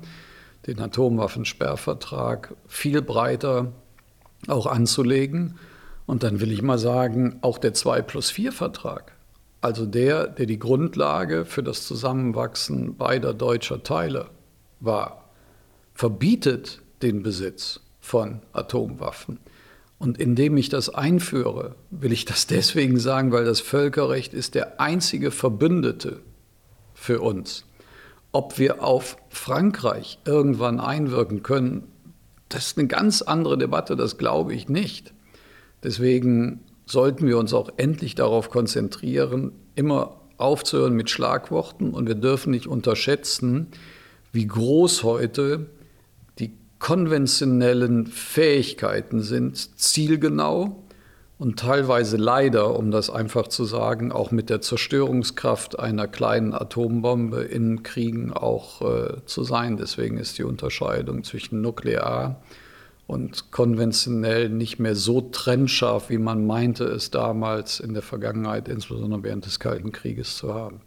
den 0.67 0.81
Atomwaffensperrvertrag 0.81 2.55
viel 2.67 3.03
breiter 3.03 3.73
auch 4.49 4.67
anzulegen. 4.67 5.59
Und 6.07 6.23
dann 6.23 6.41
will 6.41 6.53
ich 6.53 6.63
mal 6.63 6.79
sagen, 6.79 7.39
auch 7.41 7.59
der 7.59 7.75
2 7.75 8.03
plus 8.03 8.31
4 8.31 8.53
Vertrag, 8.53 9.13
also 9.61 9.87
der, 9.87 10.27
der 10.29 10.47
die 10.47 10.59
Grundlage 10.59 11.45
für 11.45 11.63
das 11.63 11.87
Zusammenwachsen 11.87 12.97
beider 12.97 13.35
deutscher 13.35 13.83
Teile 13.83 14.27
war, 14.81 15.31
verbietet 15.95 16.83
den 17.03 17.23
Besitz 17.23 17.81
von 18.01 18.41
Atomwaffen. 18.53 19.41
Und 19.99 20.19
indem 20.19 20.57
ich 20.57 20.69
das 20.69 20.89
einführe, 20.91 21.75
will 21.91 22.13
ich 22.13 22.25
das 22.25 22.47
deswegen 22.49 22.99
sagen, 22.99 23.33
weil 23.33 23.45
das 23.45 23.61
Völkerrecht 23.61 24.35
ist 24.35 24.55
der 24.55 24.81
einzige 24.81 25.31
Verbündete 25.31 26.21
für 26.95 27.21
uns. 27.21 27.65
Ob 28.33 28.59
wir 28.59 28.83
auf 28.83 29.17
Frankreich 29.29 30.19
irgendwann 30.27 30.81
einwirken 30.81 31.43
können, 31.43 31.85
das 32.49 32.69
ist 32.69 32.79
eine 32.79 32.87
ganz 32.87 33.23
andere 33.23 33.59
Debatte, 33.59 33.97
das 33.97 34.19
glaube 34.19 34.55
ich 34.55 34.69
nicht. 34.69 35.15
Deswegen 35.83 36.61
sollten 36.85 37.27
wir 37.27 37.39
uns 37.39 37.53
auch 37.53 37.71
endlich 37.77 38.15
darauf 38.15 38.51
konzentrieren, 38.51 39.53
immer 39.75 40.21
aufzuhören 40.37 40.95
mit 40.95 41.11
Schlagworten 41.11 41.91
und 41.91 42.07
wir 42.07 42.15
dürfen 42.15 42.51
nicht 42.51 42.67
unterschätzen, 42.67 43.69
wie 44.33 44.47
groß 44.47 45.03
heute 45.03 45.67
konventionellen 46.79 48.07
Fähigkeiten 48.07 49.21
sind 49.21 49.79
zielgenau 49.79 50.83
und 51.39 51.59
teilweise 51.59 52.17
leider, 52.17 52.79
um 52.79 52.91
das 52.91 53.11
einfach 53.11 53.49
zu 53.49 53.65
sagen, 53.65 54.11
auch 54.11 54.31
mit 54.31 54.49
der 54.49 54.63
Zerstörungskraft 54.63 55.79
einer 55.79 56.09
kleinen 56.09 56.55
Atombombe 56.55 57.43
in 57.43 57.83
Kriegen 57.83 58.33
auch 58.33 58.81
äh, 58.83 59.25
zu 59.27 59.45
sein. 59.45 59.77
Deswegen 59.77 60.17
ist 60.17 60.39
die 60.39 60.45
Unterscheidung 60.45 61.25
zwischen 61.25 61.61
nuklear 61.61 62.41
und 63.07 63.53
konventionell 63.53 64.49
nicht 64.49 64.79
mehr 64.79 64.97
so 64.97 65.21
trennscharf, 65.21 66.11
wie 66.11 66.19
man 66.19 66.47
meinte 66.47 66.85
es 66.85 67.11
damals 67.11 67.81
in 67.81 67.93
der 67.93 68.03
Vergangenheit, 68.03 68.69
insbesondere 68.69 69.23
während 69.23 69.47
des 69.47 69.61
Kalten 69.61 69.93
Krieges 69.93 70.37
zu 70.37 70.55
haben. 70.55 70.81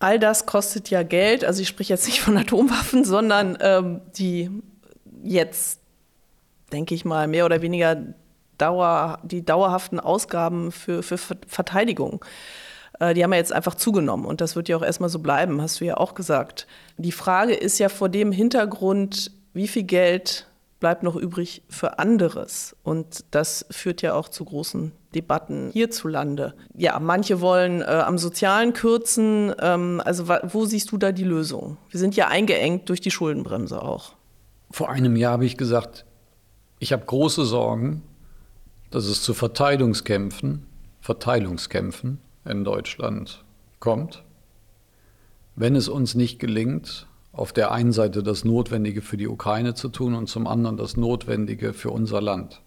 All 0.00 0.18
das 0.18 0.46
kostet 0.46 0.90
ja 0.90 1.02
Geld. 1.02 1.44
Also 1.44 1.62
ich 1.62 1.68
spreche 1.68 1.92
jetzt 1.92 2.06
nicht 2.06 2.20
von 2.20 2.36
Atomwaffen, 2.36 3.04
sondern 3.04 3.58
ähm, 3.60 4.00
die 4.16 4.50
jetzt, 5.22 5.80
denke 6.72 6.94
ich 6.94 7.04
mal, 7.04 7.28
mehr 7.28 7.44
oder 7.44 7.62
weniger 7.62 7.96
Dauer, 8.58 9.20
die 9.22 9.44
dauerhaften 9.44 10.00
Ausgaben 10.00 10.72
für, 10.72 11.02
für 11.02 11.16
Verteidigung. 11.16 12.24
Äh, 12.98 13.14
die 13.14 13.22
haben 13.22 13.32
ja 13.32 13.38
jetzt 13.38 13.52
einfach 13.52 13.74
zugenommen 13.74 14.26
und 14.26 14.40
das 14.40 14.56
wird 14.56 14.68
ja 14.68 14.76
auch 14.76 14.82
erstmal 14.82 15.08
so 15.08 15.20
bleiben, 15.20 15.62
hast 15.62 15.80
du 15.80 15.84
ja 15.84 15.96
auch 15.96 16.14
gesagt. 16.14 16.66
Die 16.96 17.12
Frage 17.12 17.54
ist 17.54 17.78
ja 17.78 17.88
vor 17.88 18.08
dem 18.08 18.32
Hintergrund, 18.32 19.30
wie 19.54 19.68
viel 19.68 19.84
Geld 19.84 20.46
bleibt 20.80 21.02
noch 21.02 21.16
übrig 21.16 21.62
für 21.68 21.98
anderes? 21.98 22.76
Und 22.82 23.24
das 23.30 23.66
führt 23.70 24.02
ja 24.02 24.14
auch 24.14 24.28
zu 24.28 24.44
großen 24.44 24.92
Debatten 25.14 25.70
hierzulande. 25.72 26.54
Ja, 26.74 26.98
manche 27.00 27.40
wollen 27.40 27.80
äh, 27.80 27.84
am 27.84 28.18
Sozialen 28.18 28.72
kürzen. 28.72 29.54
Ähm, 29.60 30.02
also 30.04 30.28
wo 30.28 30.66
siehst 30.66 30.92
du 30.92 30.98
da 30.98 31.12
die 31.12 31.24
Lösung? 31.24 31.78
Wir 31.90 31.98
sind 31.98 32.14
ja 32.14 32.28
eingeengt 32.28 32.88
durch 32.88 33.00
die 33.00 33.10
Schuldenbremse 33.10 33.82
auch. 33.82 34.14
Vor 34.70 34.90
einem 34.90 35.16
Jahr 35.16 35.32
habe 35.32 35.46
ich 35.46 35.56
gesagt, 35.56 36.04
ich 36.78 36.92
habe 36.92 37.04
große 37.04 37.44
Sorgen, 37.44 38.02
dass 38.90 39.06
es 39.06 39.22
zu 39.22 39.34
Verteilungskämpfen, 39.34 40.66
Verteilungskämpfen 41.00 42.18
in 42.44 42.64
Deutschland 42.64 43.44
kommt, 43.80 44.24
wenn 45.56 45.74
es 45.74 45.88
uns 45.88 46.14
nicht 46.14 46.38
gelingt, 46.38 47.06
auf 47.32 47.52
der 47.52 47.72
einen 47.72 47.92
Seite 47.92 48.22
das 48.22 48.44
Notwendige 48.44 49.02
für 49.02 49.16
die 49.16 49.28
Ukraine 49.28 49.74
zu 49.74 49.88
tun 49.88 50.14
und 50.14 50.28
zum 50.28 50.46
anderen 50.46 50.76
das 50.76 50.96
Notwendige 50.96 51.72
für 51.72 51.90
unser 51.90 52.20
Land. 52.20 52.62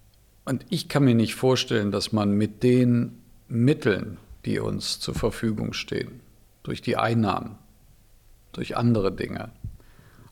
Und 0.46 0.66
ich 0.70 0.88
kann 0.88 1.04
mir 1.04 1.16
nicht 1.16 1.36
vorstellen, 1.36 1.92
dass 1.92 2.12
man 2.12 2.32
mit 2.32 2.64
den 2.64 3.20
Mitteln, 3.48 4.18
die 4.46 4.60
uns 4.60 5.00
zur 5.00 5.14
Verfügung 5.14 5.74
stehen, 5.74 6.22
durch 6.64 6.82
die 6.82 6.98
Einnahmen, 6.98 7.58
durch 8.54 8.78
andere 8.78 9.12
Dinge, 9.12 9.52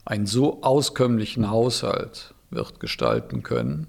einen 0.05 0.25
so 0.25 0.61
auskömmlichen 0.63 1.49
Haushalt 1.49 2.33
wird 2.49 2.79
gestalten 2.79 3.43
können, 3.43 3.87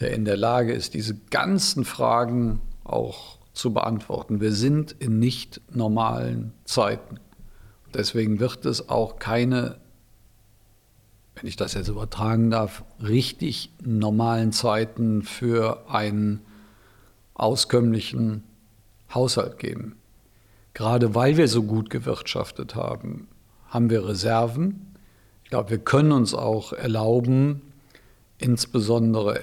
der 0.00 0.12
in 0.12 0.24
der 0.24 0.36
Lage 0.36 0.72
ist, 0.72 0.94
diese 0.94 1.14
ganzen 1.30 1.84
Fragen 1.84 2.60
auch 2.84 3.38
zu 3.52 3.72
beantworten. 3.72 4.40
Wir 4.40 4.52
sind 4.52 4.92
in 4.98 5.18
nicht 5.18 5.60
normalen 5.74 6.52
Zeiten. 6.64 7.18
Deswegen 7.94 8.38
wird 8.38 8.66
es 8.66 8.90
auch 8.90 9.18
keine, 9.18 9.78
wenn 11.34 11.48
ich 11.48 11.56
das 11.56 11.72
jetzt 11.74 11.88
übertragen 11.88 12.50
darf, 12.50 12.84
richtig 13.02 13.72
normalen 13.82 14.52
Zeiten 14.52 15.22
für 15.22 15.88
einen 15.88 16.42
auskömmlichen 17.32 18.42
Haushalt 19.12 19.58
geben. 19.58 19.96
Gerade 20.74 21.14
weil 21.14 21.38
wir 21.38 21.48
so 21.48 21.62
gut 21.62 21.88
gewirtschaftet 21.88 22.74
haben, 22.74 23.28
haben 23.68 23.88
wir 23.88 24.06
Reserven, 24.06 24.85
ich 25.46 25.50
glaube, 25.50 25.70
wir 25.70 25.78
können 25.78 26.10
uns 26.10 26.34
auch 26.34 26.72
erlauben, 26.72 27.62
insbesondere 28.36 29.38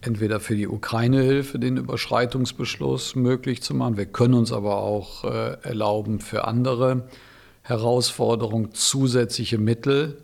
entweder 0.00 0.40
für 0.40 0.56
die 0.56 0.66
Ukraine-Hilfe 0.66 1.60
den 1.60 1.76
Überschreitungsbeschluss 1.76 3.14
möglich 3.14 3.62
zu 3.62 3.72
machen. 3.72 3.96
Wir 3.96 4.06
können 4.06 4.34
uns 4.34 4.50
aber 4.50 4.78
auch 4.78 5.22
äh, 5.22 5.56
erlauben, 5.62 6.18
für 6.18 6.48
andere 6.48 7.04
Herausforderungen 7.62 8.74
zusätzliche 8.74 9.58
Mittel 9.58 10.18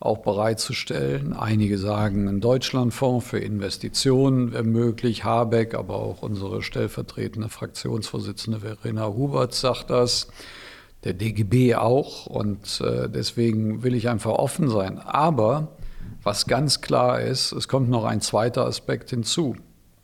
auch 0.00 0.18
bereitzustellen. 0.18 1.32
Einige 1.32 1.78
sagen, 1.78 2.28
ein 2.28 2.42
Deutschlandfonds 2.42 3.26
für 3.26 3.38
Investitionen 3.38 4.52
wäre 4.52 4.64
möglich. 4.64 5.24
Habeck, 5.24 5.72
aber 5.72 5.94
auch 5.94 6.20
unsere 6.20 6.60
stellvertretende 6.60 7.48
Fraktionsvorsitzende 7.48 8.60
Verena 8.60 9.06
Hubert 9.06 9.54
sagt 9.54 9.88
das 9.88 10.28
der 11.04 11.14
DGB 11.14 11.74
auch. 11.74 12.26
Und 12.26 12.80
äh, 12.80 13.08
deswegen 13.08 13.82
will 13.82 13.94
ich 13.94 14.08
einfach 14.08 14.32
offen 14.32 14.68
sein. 14.68 14.98
Aber 14.98 15.76
was 16.22 16.46
ganz 16.46 16.80
klar 16.80 17.20
ist, 17.20 17.52
es 17.52 17.68
kommt 17.68 17.88
noch 17.90 18.04
ein 18.04 18.20
zweiter 18.20 18.66
Aspekt 18.66 19.10
hinzu. 19.10 19.56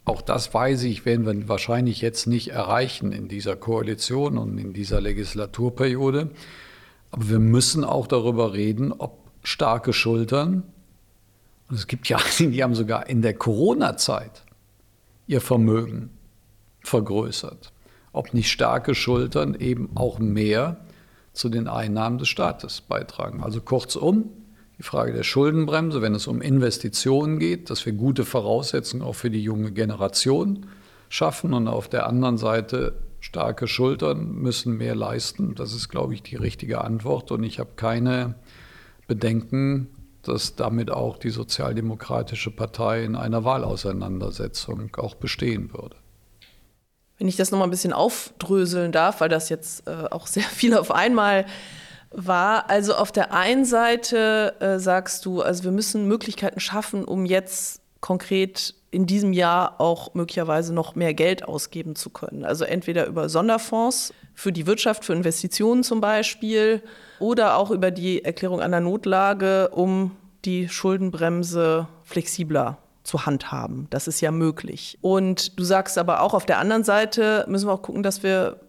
Auch 0.05 0.23
das 0.23 0.53
weiß 0.53 0.83
ich, 0.85 1.05
werden 1.05 1.27
wir 1.27 1.49
wahrscheinlich 1.49 2.01
jetzt 2.01 2.27
nicht 2.27 2.49
erreichen 2.49 3.13
in 3.13 3.29
dieser 3.29 3.57
Koalition 3.57 4.39
und 4.39 4.59
in 4.59 4.73
dieser 4.73 5.01
Legislaturperiode. 5.01 6.31
Aber 7.11 7.29
wir 7.29 7.39
müssen 7.39 7.85
auch 7.85 8.07
darüber 8.07 8.53
reden, 8.53 8.93
ob 8.93 9.19
starke 9.43 9.93
Schultern, 9.93 10.65
und 11.69 11.77
es 11.77 11.87
gibt 11.87 12.09
ja, 12.09 12.19
die 12.39 12.63
haben 12.63 12.75
sogar 12.75 13.09
in 13.09 13.23
der 13.23 13.35
Corona-Zeit 13.35 14.45
ihr 15.27 15.41
Vermögen 15.41 16.11
vergrößert. 16.83 17.73
Ob 18.13 18.35
nicht 18.35 18.51
starke 18.51 18.95
Schultern 18.95 19.55
eben 19.55 19.91
auch 19.95 20.19
mehr 20.19 20.85
zu 21.33 21.49
den 21.49 21.69
Einnahmen 21.69 22.19
des 22.19 22.29
Staates 22.29 22.81
beitragen. 22.81 23.43
Also 23.43 23.61
kurzum, 23.61 24.31
die 24.79 24.83
Frage 24.83 25.13
der 25.13 25.23
Schuldenbremse, 25.23 26.03
wenn 26.03 26.15
es 26.15 26.27
um 26.27 26.41
Investitionen 26.41 27.39
geht, 27.39 27.71
dass 27.71 27.85
wir 27.85 27.93
gute 27.93 28.25
Voraussetzungen 28.25 29.03
auch 29.03 29.15
für 29.15 29.31
die 29.31 29.43
junge 29.43 29.73
Generation 29.73 30.67
schaffen 31.09 31.53
und 31.53 31.69
auf 31.69 31.89
der 31.89 32.07
anderen 32.07 32.39
Seite 32.39 32.95
starke 33.21 33.69
Schultern 33.69 34.33
müssen 34.33 34.77
mehr 34.77 34.95
leisten. 34.95 35.55
Das 35.55 35.75
ist, 35.75 35.89
glaube 35.89 36.15
ich, 36.15 36.23
die 36.23 36.37
richtige 36.37 36.83
Antwort 36.83 37.31
und 37.31 37.43
ich 37.43 37.59
habe 37.59 37.71
keine 37.77 38.37
Bedenken, 39.07 39.89
dass 40.23 40.57
damit 40.57 40.91
auch 40.91 41.19
die 41.19 41.31
Sozialdemokratische 41.31 42.51
Partei 42.51 43.05
in 43.05 43.17
einer 43.17 43.45
Wahlauseinandersetzung 43.45 44.95
auch 44.97 45.15
bestehen 45.15 45.73
würde. 45.73 45.97
Wenn 47.21 47.29
ich 47.29 47.37
das 47.37 47.51
noch 47.51 47.59
mal 47.59 47.65
ein 47.65 47.71
bisschen 47.71 47.93
aufdröseln 47.93 48.93
darf, 48.93 49.21
weil 49.21 49.29
das 49.29 49.51
jetzt 49.51 49.87
äh, 49.87 50.07
auch 50.11 50.27
sehr 50.27 50.43
viel 50.51 50.75
auf 50.77 50.91
einmal 50.91 51.45
war. 52.11 52.71
Also 52.71 52.95
auf 52.95 53.13
der 53.13 53.33
einen 53.33 53.65
Seite 53.65 54.57
äh, 54.59 54.79
sagst 54.79 55.27
du, 55.27 55.43
also 55.43 55.65
wir 55.65 55.71
müssen 55.71 56.09
Möglichkeiten 56.09 56.59
schaffen, 56.59 57.05
um 57.05 57.27
jetzt 57.27 57.83
konkret 58.01 58.75
in 58.91 59.07
diesem 59.07 59.35
Jahr 59.35 59.81
auch 59.81 60.15
möglicherweise 60.15 60.75
noch 60.75 60.95
mehr 60.95 61.13
Geld 61.13 61.45
ausgeben 61.45 61.95
zu 61.95 62.09
können. 62.09 62.45
Also 62.45 62.65
entweder 62.65 63.07
über 63.07 63.29
Sonderfonds 63.29 64.15
für 64.35 64.51
die 64.51 64.67
Wirtschaft, 64.67 65.05
für 65.05 65.13
Investitionen 65.13 65.85
zum 65.85 66.01
Beispiel, 66.01 66.83
oder 67.19 67.57
auch 67.57 67.71
über 67.71 67.91
die 67.91 68.25
Erklärung 68.25 68.61
einer 68.61 68.81
Notlage, 68.81 69.69
um 69.69 70.17
die 70.47 70.71
Schuldenbremse 70.71 71.87
flexibler 72.03 72.79
zu 73.11 73.27
handhaben. 73.27 73.89
Das 73.91 74.07
ist 74.07 74.21
ja 74.21 74.31
möglich. 74.31 74.97
Und 75.01 75.59
du 75.59 75.65
sagst 75.65 75.99
aber 75.99 76.23
auch, 76.23 76.33
auf 76.33 76.47
der 76.47 76.59
anderen 76.59 76.85
Seite 76.85 77.45
müssen 77.49 77.67
wir 77.67 77.73
auch 77.73 77.83
gucken, 77.83 78.05
dass 78.05 78.23
wir 78.23 78.61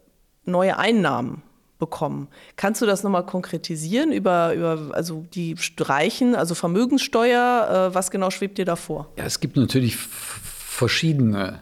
neue 0.45 0.79
Einnahmen 0.79 1.43
bekommen. 1.77 2.27
Kannst 2.55 2.81
du 2.81 2.87
das 2.87 3.03
nochmal 3.03 3.23
konkretisieren 3.25 4.11
über, 4.11 4.53
über 4.55 4.89
also 4.93 5.25
die 5.31 5.57
Streichen, 5.57 6.33
also 6.33 6.55
Vermögenssteuer? 6.55 7.89
Äh, 7.91 7.95
was 7.95 8.09
genau 8.09 8.31
schwebt 8.31 8.57
dir 8.57 8.65
davor? 8.65 9.11
Ja, 9.15 9.25
es 9.25 9.39
gibt 9.39 9.57
natürlich 9.57 9.95
verschiedene 9.95 11.61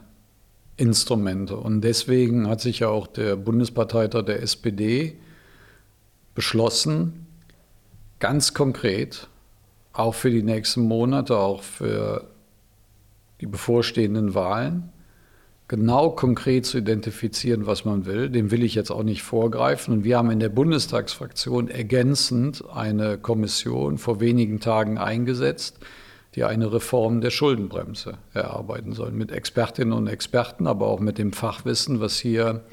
Instrumente 0.77 1.57
und 1.57 1.81
deswegen 1.81 2.47
hat 2.47 2.61
sich 2.61 2.79
ja 2.79 2.87
auch 2.87 3.07
der 3.07 3.35
Bundesparteitag 3.35 4.23
der 4.23 4.41
SPD 4.41 5.19
beschlossen, 6.33 7.27
ganz 8.19 8.53
konkret, 8.53 9.27
auch 9.91 10.15
für 10.15 10.31
die 10.31 10.43
nächsten 10.43 10.81
Monate, 10.81 11.35
auch 11.37 11.61
für 11.61 12.25
die 13.41 13.47
bevorstehenden 13.47 14.33
Wahlen, 14.33 14.91
genau 15.67 16.09
konkret 16.09 16.65
zu 16.65 16.79
identifizieren, 16.79 17.65
was 17.65 17.85
man 17.85 18.05
will. 18.05 18.29
Dem 18.29 18.51
will 18.51 18.63
ich 18.63 18.75
jetzt 18.75 18.91
auch 18.91 19.03
nicht 19.03 19.21
vorgreifen. 19.21 19.93
Und 19.93 20.03
wir 20.03 20.17
haben 20.17 20.31
in 20.31 20.39
der 20.39 20.49
Bundestagsfraktion 20.49 21.69
ergänzend 21.69 22.63
eine 22.73 23.17
Kommission 23.17 23.97
vor 23.97 24.19
wenigen 24.19 24.59
Tagen 24.59 24.97
eingesetzt, 24.97 25.79
die 26.35 26.43
eine 26.43 26.73
Reform 26.73 27.21
der 27.21 27.29
Schuldenbremse 27.29 28.17
erarbeiten 28.33 28.93
soll. 28.93 29.11
Mit 29.11 29.31
Expertinnen 29.31 29.93
und 29.93 30.07
Experten, 30.07 30.67
aber 30.67 30.87
auch 30.87 30.99
mit 30.99 31.17
dem 31.17 31.33
Fachwissen, 31.33 32.01
was 32.01 32.17
hier 32.17 32.63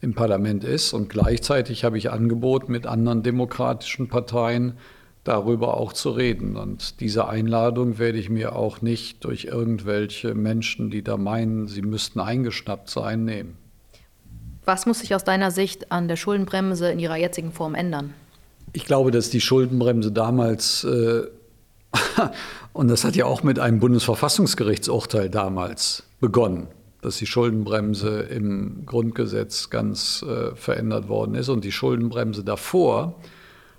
im 0.00 0.14
Parlament 0.14 0.64
ist. 0.64 0.92
Und 0.94 1.10
gleichzeitig 1.10 1.84
habe 1.84 1.98
ich 1.98 2.10
angeboten, 2.10 2.72
mit 2.72 2.86
anderen 2.86 3.22
demokratischen 3.22 4.08
Parteien 4.08 4.74
darüber 5.28 5.76
auch 5.76 5.92
zu 5.92 6.10
reden. 6.10 6.56
Und 6.56 7.00
diese 7.00 7.28
Einladung 7.28 7.98
werde 7.98 8.18
ich 8.18 8.30
mir 8.30 8.56
auch 8.56 8.80
nicht 8.80 9.24
durch 9.24 9.44
irgendwelche 9.44 10.34
Menschen, 10.34 10.90
die 10.90 11.02
da 11.02 11.18
meinen, 11.18 11.68
sie 11.68 11.82
müssten 11.82 12.18
eingeschnappt 12.18 12.88
sein, 12.88 13.24
nehmen. 13.24 13.58
Was 14.64 14.86
muss 14.86 15.00
sich 15.00 15.14
aus 15.14 15.24
deiner 15.24 15.50
Sicht 15.50 15.92
an 15.92 16.08
der 16.08 16.16
Schuldenbremse 16.16 16.90
in 16.90 16.98
ihrer 16.98 17.16
jetzigen 17.16 17.52
Form 17.52 17.74
ändern? 17.74 18.14
Ich 18.72 18.86
glaube, 18.86 19.10
dass 19.10 19.28
die 19.28 19.40
Schuldenbremse 19.40 20.12
damals, 20.12 20.84
äh, 20.84 21.22
und 22.72 22.88
das 22.88 23.04
hat 23.04 23.14
ja 23.14 23.26
auch 23.26 23.42
mit 23.42 23.58
einem 23.58 23.80
Bundesverfassungsgerichtsurteil 23.80 25.28
damals 25.28 26.04
begonnen, 26.20 26.68
dass 27.02 27.18
die 27.18 27.26
Schuldenbremse 27.26 28.20
im 28.20 28.84
Grundgesetz 28.86 29.68
ganz 29.68 30.22
äh, 30.22 30.56
verändert 30.56 31.08
worden 31.08 31.34
ist 31.34 31.50
und 31.50 31.64
die 31.64 31.72
Schuldenbremse 31.72 32.44
davor 32.44 33.14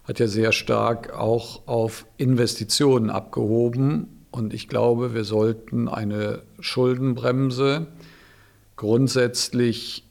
hat 0.10 0.17
ja 0.17 0.28
sehr 0.28 0.54
stark 0.54 1.13
auch 1.13 1.67
auf 1.67 2.08
Investitionen 2.17 3.12
abgehoben. 3.12 4.26
Und 4.32 4.56
ich 4.56 4.67
glaube, 4.67 5.13
wir 5.13 5.24
sollten 5.24 5.88
eine 5.88 6.41
Schuldenbremse 6.60 7.86
grundsätzlich 8.76 10.04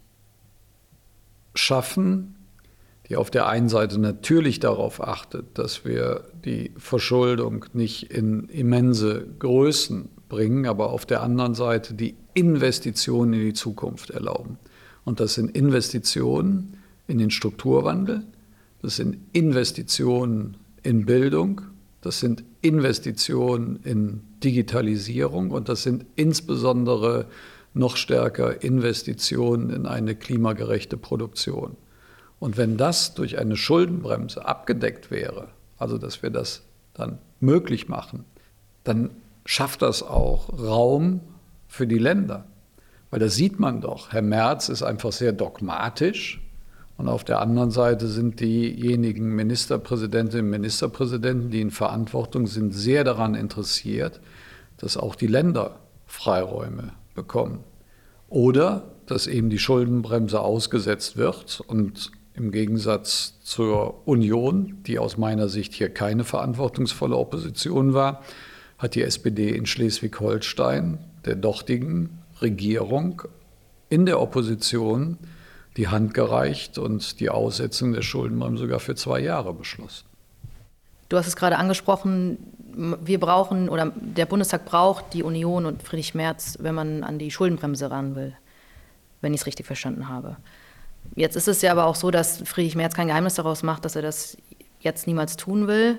schaffen, 1.56 2.37
die 3.08 3.16
auf 3.16 3.28
der 3.28 3.48
einen 3.48 3.68
Seite 3.68 3.98
natürlich 3.98 4.61
darauf 4.61 5.02
achtet, 5.02 5.58
dass 5.58 5.84
wir 5.84 6.26
die 6.44 6.70
Verschuldung 6.76 7.64
nicht 7.72 8.12
in 8.12 8.44
immense 8.50 9.26
Größen 9.40 10.11
bringen, 10.28 10.66
aber 10.66 10.92
auf 10.92 11.06
der 11.06 11.24
anderen 11.24 11.54
Seite 11.56 11.94
die 11.94 12.14
Investitionen 12.34 13.32
in 13.32 13.46
die 13.46 13.52
Zukunft 13.52 14.11
erlauben. 14.11 14.58
Und 15.04 15.18
das 15.18 15.34
sind 15.34 15.56
Investitionen 15.56 16.76
in 17.08 17.18
den 17.18 17.32
Strukturwandel, 17.32 18.22
das 18.82 18.96
sind 18.96 19.18
Investitionen 19.32 20.56
in 20.82 21.06
Bildung, 21.06 21.62
das 22.00 22.20
sind 22.20 22.44
Investitionen 22.62 23.80
in 23.82 24.22
Digitalisierung 24.42 25.50
und 25.50 25.68
das 25.68 25.82
sind 25.82 26.06
insbesondere 26.14 27.26
noch 27.74 27.96
stärker 27.96 28.62
Investitionen 28.62 29.70
in 29.70 29.86
eine 29.86 30.14
klimagerechte 30.14 30.96
Produktion. 30.96 31.76
Und 32.40 32.56
wenn 32.56 32.76
das 32.76 33.14
durch 33.14 33.38
eine 33.38 33.56
Schuldenbremse 33.56 34.46
abgedeckt 34.46 35.10
wäre, 35.10 35.48
also 35.76 35.98
dass 35.98 36.22
wir 36.22 36.30
das 36.30 36.62
dann 36.94 37.18
möglich 37.40 37.88
machen, 37.88 38.24
dann 38.84 39.10
schafft 39.44 39.82
das 39.82 40.02
auch 40.02 40.50
Raum 40.58 41.20
für 41.66 41.86
die 41.86 41.98
Länder. 41.98 42.46
Weil 43.10 43.20
da 43.20 43.28
sieht 43.28 43.58
man 43.58 43.80
doch, 43.80 44.12
Herr 44.12 44.22
Merz 44.22 44.68
ist 44.68 44.82
einfach 44.82 45.12
sehr 45.12 45.32
dogmatisch 45.32 46.40
und 46.98 47.08
auf 47.08 47.22
der 47.22 47.40
anderen 47.40 47.70
Seite 47.70 48.08
sind 48.08 48.40
diejenigen 48.40 49.34
Ministerpräsidentinnen 49.34 50.44
und 50.44 50.50
Ministerpräsidenten, 50.50 51.50
die 51.50 51.61
in 51.61 51.70
Verantwortung 51.70 52.48
sind, 52.48 52.74
sehr 52.74 53.04
daran 53.04 53.37
interessiert, 53.37 54.20
dass 54.78 54.96
auch 54.96 55.14
die 55.14 55.28
Länder 55.28 55.78
Freiräume 56.06 56.92
bekommen. 57.14 57.61
Oder 58.28 58.90
dass 59.06 59.28
eben 59.28 59.48
die 59.48 59.61
Schuldenbremse 59.61 60.40
ausgesetzt 60.40 61.16
wird 61.16 61.61
und 61.61 62.11
im 62.34 62.50
Gegensatz 62.50 63.40
zur 63.42 64.06
Union, 64.06 64.78
die 64.87 64.98
aus 64.98 65.16
meiner 65.16 65.48
Sicht 65.48 65.74
hier 65.74 65.90
keine 65.90 66.24
verantwortungsvolle 66.24 67.16
Opposition 67.16 67.94
war, 67.94 68.22
hat 68.76 68.96
die 68.96 69.02
SPD 69.02 69.50
in 69.50 69.66
Schleswig-Holstein 69.66 70.98
der 71.24 71.37
dortigen 71.37 72.18
Regierung 72.40 73.22
in 73.88 74.04
der 74.04 74.20
Opposition 74.20 75.16
die 75.78 75.88
Hand 75.88 76.12
gereicht 76.12 76.76
und 76.76 77.20
die 77.20 77.30
Aussetzung 77.30 77.92
der 77.92 78.02
Schuldenbremse 78.02 78.64
sogar 78.64 78.80
für 78.80 78.96
zwei 78.96 79.20
Jahre 79.20 79.54
beschlossen. 79.54 80.04
Du 81.08 81.16
hast 81.16 81.28
es 81.28 81.36
gerade 81.36 81.56
angesprochen, 81.56 82.36
wir 82.76 83.18
brauchen 83.18 83.68
oder 83.68 83.92
der 83.94 84.26
Bundestag 84.26 84.66
braucht 84.66 85.14
die 85.14 85.22
Union 85.22 85.66
und 85.66 85.82
Friedrich 85.82 86.14
Merz, 86.14 86.58
wenn 86.60 86.74
man 86.74 87.04
an 87.04 87.18
die 87.18 87.30
Schuldenbremse 87.30 87.90
ran 87.90 88.16
will, 88.16 88.36
wenn 89.20 89.32
ich 89.32 89.40
es 89.40 89.46
richtig 89.46 89.66
verstanden 89.66 90.08
habe. 90.08 90.36
Jetzt 91.14 91.36
ist 91.36 91.48
es 91.48 91.62
ja 91.62 91.70
aber 91.70 91.86
auch 91.86 91.94
so, 91.94 92.10
dass 92.10 92.38
Friedrich 92.38 92.74
Merz 92.74 92.94
kein 92.94 93.06
Geheimnis 93.06 93.34
daraus 93.34 93.62
macht, 93.62 93.84
dass 93.84 93.96
er 93.96 94.02
das 94.02 94.36
jetzt 94.80 95.06
niemals 95.06 95.36
tun 95.36 95.68
will. 95.68 95.98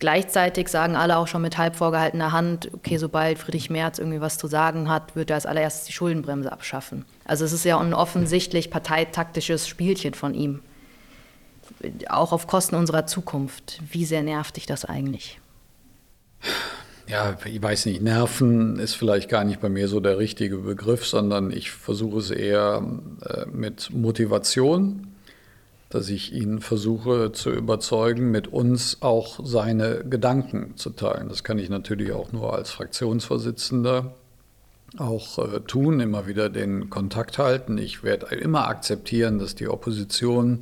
Gleichzeitig 0.00 0.68
sagen 0.68 0.96
alle 0.96 1.18
auch 1.18 1.28
schon 1.28 1.42
mit 1.42 1.58
halb 1.58 1.76
vorgehaltener 1.76 2.32
Hand, 2.32 2.70
okay, 2.72 2.96
sobald 2.96 3.38
Friedrich 3.38 3.68
Merz 3.68 3.98
irgendwie 3.98 4.22
was 4.22 4.38
zu 4.38 4.46
sagen 4.46 4.88
hat, 4.88 5.14
wird 5.14 5.28
er 5.28 5.36
als 5.36 5.44
allererstes 5.44 5.84
die 5.84 5.92
Schuldenbremse 5.92 6.50
abschaffen. 6.50 7.04
Also 7.26 7.44
es 7.44 7.52
ist 7.52 7.64
ja 7.64 7.78
ein 7.78 7.92
offensichtlich 7.92 8.70
parteitaktisches 8.70 9.68
Spielchen 9.68 10.14
von 10.14 10.32
ihm. 10.32 10.60
Auch 12.08 12.32
auf 12.32 12.46
Kosten 12.46 12.76
unserer 12.76 13.06
Zukunft. 13.06 13.80
Wie 13.90 14.06
sehr 14.06 14.22
nervt 14.22 14.56
dich 14.56 14.64
das 14.64 14.86
eigentlich? 14.86 15.38
Ja, 17.06 17.36
ich 17.44 17.62
weiß 17.62 17.84
nicht, 17.84 18.00
Nerven 18.00 18.78
ist 18.78 18.94
vielleicht 18.94 19.28
gar 19.28 19.44
nicht 19.44 19.60
bei 19.60 19.68
mir 19.68 19.86
so 19.88 20.00
der 20.00 20.18
richtige 20.18 20.56
Begriff, 20.58 21.06
sondern 21.06 21.50
ich 21.50 21.72
versuche 21.72 22.20
es 22.20 22.30
eher 22.30 22.82
äh, 23.22 23.44
mit 23.52 23.90
Motivation 23.92 25.09
dass 25.90 26.08
ich 26.08 26.32
ihn 26.32 26.60
versuche 26.60 27.32
zu 27.32 27.50
überzeugen, 27.50 28.30
mit 28.30 28.48
uns 28.48 28.98
auch 29.00 29.40
seine 29.44 30.04
Gedanken 30.04 30.76
zu 30.76 30.90
teilen. 30.90 31.28
Das 31.28 31.44
kann 31.44 31.58
ich 31.58 31.68
natürlich 31.68 32.12
auch 32.12 32.32
nur 32.32 32.54
als 32.54 32.70
Fraktionsvorsitzender 32.70 34.14
auch 34.98 35.38
äh, 35.38 35.60
tun, 35.60 36.00
immer 36.00 36.26
wieder 36.26 36.48
den 36.48 36.90
Kontakt 36.90 37.38
halten. 37.38 37.76
Ich 37.76 38.02
werde 38.02 38.34
immer 38.34 38.68
akzeptieren, 38.68 39.38
dass 39.38 39.54
die 39.54 39.68
Opposition 39.68 40.60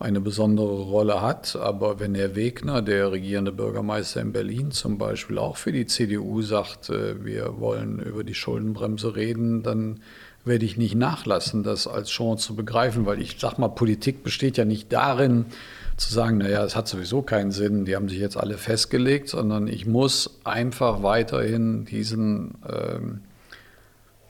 eine 0.00 0.20
besondere 0.20 0.82
Rolle 0.82 1.20
hat. 1.20 1.56
Aber 1.56 2.00
wenn 2.00 2.14
Herr 2.14 2.34
Wegner, 2.34 2.82
der 2.82 3.12
regierende 3.12 3.52
Bürgermeister 3.52 4.20
in 4.20 4.32
Berlin 4.32 4.70
zum 4.72 4.98
Beispiel, 4.98 5.38
auch 5.38 5.58
für 5.58 5.72
die 5.72 5.86
CDU 5.86 6.42
sagt, 6.42 6.90
äh, 6.90 7.24
wir 7.24 7.60
wollen 7.60 8.00
über 8.00 8.24
die 8.24 8.34
Schuldenbremse 8.34 9.14
reden, 9.14 9.62
dann 9.62 10.00
werde 10.44 10.64
ich 10.64 10.76
nicht 10.76 10.94
nachlassen, 10.94 11.62
das 11.62 11.86
als 11.86 12.10
Chance 12.10 12.46
zu 12.46 12.56
begreifen, 12.56 13.06
weil 13.06 13.20
ich 13.20 13.38
sage 13.38 13.60
mal, 13.60 13.68
Politik 13.68 14.22
besteht 14.22 14.56
ja 14.56 14.64
nicht 14.64 14.92
darin, 14.92 15.46
zu 15.96 16.12
sagen, 16.12 16.38
naja, 16.38 16.64
es 16.64 16.76
hat 16.76 16.88
sowieso 16.88 17.20
keinen 17.20 17.50
Sinn, 17.50 17.84
die 17.84 17.94
haben 17.94 18.08
sich 18.08 18.18
jetzt 18.18 18.38
alle 18.38 18.56
festgelegt, 18.56 19.28
sondern 19.28 19.68
ich 19.68 19.86
muss 19.86 20.40
einfach 20.44 21.02
weiterhin 21.02 21.84
diesen 21.84 22.54
ähm, 22.66 23.20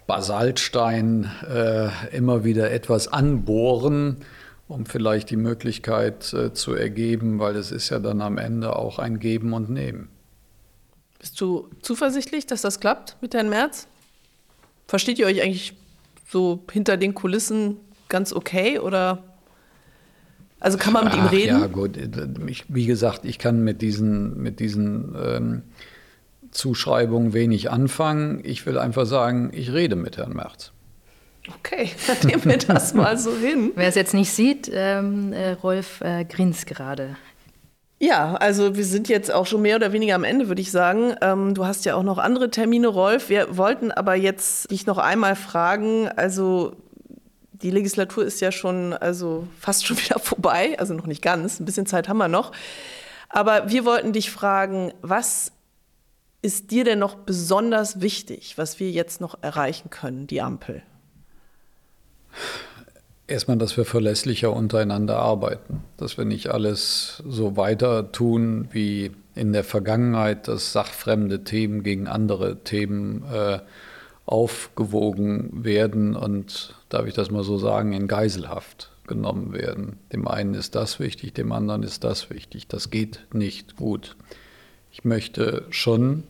Basaltstein 0.08 1.30
äh, 1.48 1.90
immer 2.10 2.42
wieder 2.42 2.72
etwas 2.72 3.06
anbohren, 3.06 4.16
um 4.66 4.84
vielleicht 4.84 5.30
die 5.30 5.36
Möglichkeit 5.36 6.32
äh, 6.32 6.52
zu 6.52 6.74
ergeben, 6.74 7.38
weil 7.38 7.54
es 7.54 7.70
ist 7.70 7.90
ja 7.90 8.00
dann 8.00 8.20
am 8.20 8.36
Ende 8.36 8.74
auch 8.74 8.98
ein 8.98 9.20
Geben 9.20 9.52
und 9.52 9.70
Nehmen. 9.70 10.08
Bist 11.20 11.40
du 11.40 11.70
zuversichtlich, 11.82 12.46
dass 12.46 12.62
das 12.62 12.80
klappt 12.80 13.16
mit 13.20 13.34
Herrn 13.34 13.48
Merz? 13.48 13.86
Versteht 14.88 15.20
ihr 15.20 15.26
euch 15.26 15.42
eigentlich 15.42 15.74
so 16.30 16.64
hinter 16.70 16.96
den 16.96 17.14
Kulissen 17.14 17.76
ganz 18.08 18.32
okay 18.32 18.78
oder 18.78 19.24
also 20.60 20.76
kann 20.76 20.92
man 20.92 21.04
mit 21.04 21.14
Ach, 21.14 21.32
ihm 21.32 21.38
reden? 21.38 21.60
Ja, 21.60 21.66
gut. 21.66 21.98
Ich, 22.46 22.64
wie 22.68 22.84
gesagt, 22.84 23.24
ich 23.24 23.38
kann 23.38 23.64
mit 23.64 23.80
diesen, 23.80 24.42
mit 24.42 24.60
diesen 24.60 25.16
ähm, 25.18 25.62
Zuschreibungen 26.50 27.32
wenig 27.32 27.70
anfangen. 27.70 28.42
Ich 28.44 28.66
will 28.66 28.76
einfach 28.76 29.06
sagen, 29.06 29.50
ich 29.54 29.72
rede 29.72 29.96
mit 29.96 30.18
Herrn 30.18 30.34
Merz. 30.34 30.72
Okay, 31.58 31.90
dann 32.06 32.16
nehmen 32.30 32.44
wir 32.44 32.58
das 32.58 32.92
mal 32.92 33.16
so 33.16 33.34
hin. 33.34 33.72
Wer 33.74 33.88
es 33.88 33.94
jetzt 33.94 34.12
nicht 34.12 34.30
sieht, 34.30 34.70
ähm, 34.72 35.32
äh, 35.32 35.52
Rolf 35.52 36.02
äh, 36.02 36.26
grinst 36.26 36.66
gerade. 36.66 37.16
Ja, 38.02 38.34
also 38.36 38.76
wir 38.76 38.84
sind 38.86 39.10
jetzt 39.10 39.30
auch 39.30 39.44
schon 39.46 39.60
mehr 39.60 39.76
oder 39.76 39.92
weniger 39.92 40.14
am 40.14 40.24
Ende, 40.24 40.48
würde 40.48 40.62
ich 40.62 40.70
sagen. 40.70 41.14
Ähm, 41.20 41.54
du 41.54 41.66
hast 41.66 41.84
ja 41.84 41.96
auch 41.96 42.02
noch 42.02 42.16
andere 42.16 42.50
Termine, 42.50 42.88
Rolf. 42.88 43.28
Wir 43.28 43.58
wollten 43.58 43.92
aber 43.92 44.14
jetzt 44.14 44.70
dich 44.70 44.86
noch 44.86 44.96
einmal 44.96 45.36
fragen, 45.36 46.08
also 46.08 46.76
die 47.52 47.70
Legislatur 47.70 48.24
ist 48.24 48.40
ja 48.40 48.52
schon 48.52 48.94
also 48.94 49.46
fast 49.58 49.86
schon 49.86 49.98
wieder 50.02 50.18
vorbei, 50.18 50.78
also 50.78 50.94
noch 50.94 51.06
nicht 51.06 51.20
ganz, 51.20 51.60
ein 51.60 51.66
bisschen 51.66 51.84
Zeit 51.84 52.08
haben 52.08 52.16
wir 52.16 52.28
noch. 52.28 52.52
Aber 53.28 53.70
wir 53.70 53.84
wollten 53.84 54.14
dich 54.14 54.30
fragen, 54.30 54.94
was 55.02 55.52
ist 56.40 56.70
dir 56.70 56.84
denn 56.84 56.98
noch 56.98 57.16
besonders 57.16 58.00
wichtig, 58.00 58.56
was 58.56 58.80
wir 58.80 58.90
jetzt 58.90 59.20
noch 59.20 59.42
erreichen 59.42 59.90
können, 59.90 60.26
die 60.26 60.40
Ampel? 60.40 60.82
Erstmal, 63.30 63.58
dass 63.58 63.76
wir 63.76 63.84
verlässlicher 63.84 64.52
untereinander 64.52 65.20
arbeiten, 65.20 65.84
dass 65.96 66.18
wir 66.18 66.24
nicht 66.24 66.48
alles 66.48 67.22
so 67.28 67.56
weiter 67.56 68.10
tun 68.10 68.68
wie 68.72 69.12
in 69.36 69.52
der 69.52 69.62
Vergangenheit, 69.62 70.48
dass 70.48 70.72
sachfremde 70.72 71.44
Themen 71.44 71.84
gegen 71.84 72.08
andere 72.08 72.64
Themen 72.64 73.22
äh, 73.32 73.60
aufgewogen 74.26 75.64
werden 75.64 76.16
und, 76.16 76.74
darf 76.88 77.06
ich 77.06 77.14
das 77.14 77.30
mal 77.30 77.44
so 77.44 77.56
sagen, 77.56 77.92
in 77.92 78.08
Geiselhaft 78.08 78.90
genommen 79.06 79.52
werden. 79.52 80.00
Dem 80.12 80.26
einen 80.26 80.54
ist 80.54 80.74
das 80.74 80.98
wichtig, 80.98 81.32
dem 81.32 81.52
anderen 81.52 81.84
ist 81.84 82.02
das 82.02 82.30
wichtig. 82.30 82.66
Das 82.66 82.90
geht 82.90 83.28
nicht 83.32 83.76
gut. 83.76 84.16
Ich 84.90 85.04
möchte 85.04 85.66
schon 85.70 86.24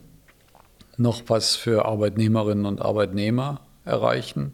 noch 0.97 1.23
was 1.29 1.55
für 1.55 1.85
Arbeitnehmerinnen 1.85 2.67
und 2.67 2.79
Arbeitnehmer 2.79 3.61
erreichen. 3.85 4.53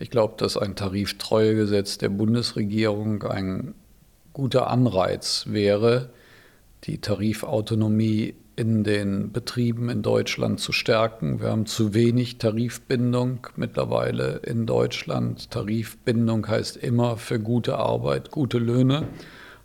Ich 0.00 0.08
glaube, 0.08 0.34
dass 0.38 0.56
ein 0.56 0.76
Tariftreuegesetz 0.76 1.98
der 1.98 2.08
Bundesregierung 2.08 3.22
ein 3.24 3.74
guter 4.32 4.68
Anreiz 4.70 5.44
wäre, 5.46 6.08
die 6.84 7.02
Tarifautonomie 7.02 8.34
in 8.56 8.82
den 8.82 9.30
Betrieben 9.30 9.90
in 9.90 10.00
Deutschland 10.00 10.58
zu 10.58 10.72
stärken. 10.72 11.40
Wir 11.40 11.50
haben 11.50 11.66
zu 11.66 11.92
wenig 11.92 12.38
Tarifbindung 12.38 13.46
mittlerweile 13.56 14.38
in 14.38 14.64
Deutschland. 14.64 15.50
Tarifbindung 15.50 16.48
heißt 16.48 16.78
immer 16.78 17.18
für 17.18 17.38
gute 17.38 17.76
Arbeit, 17.76 18.30
gute 18.30 18.58
Löhne 18.58 19.06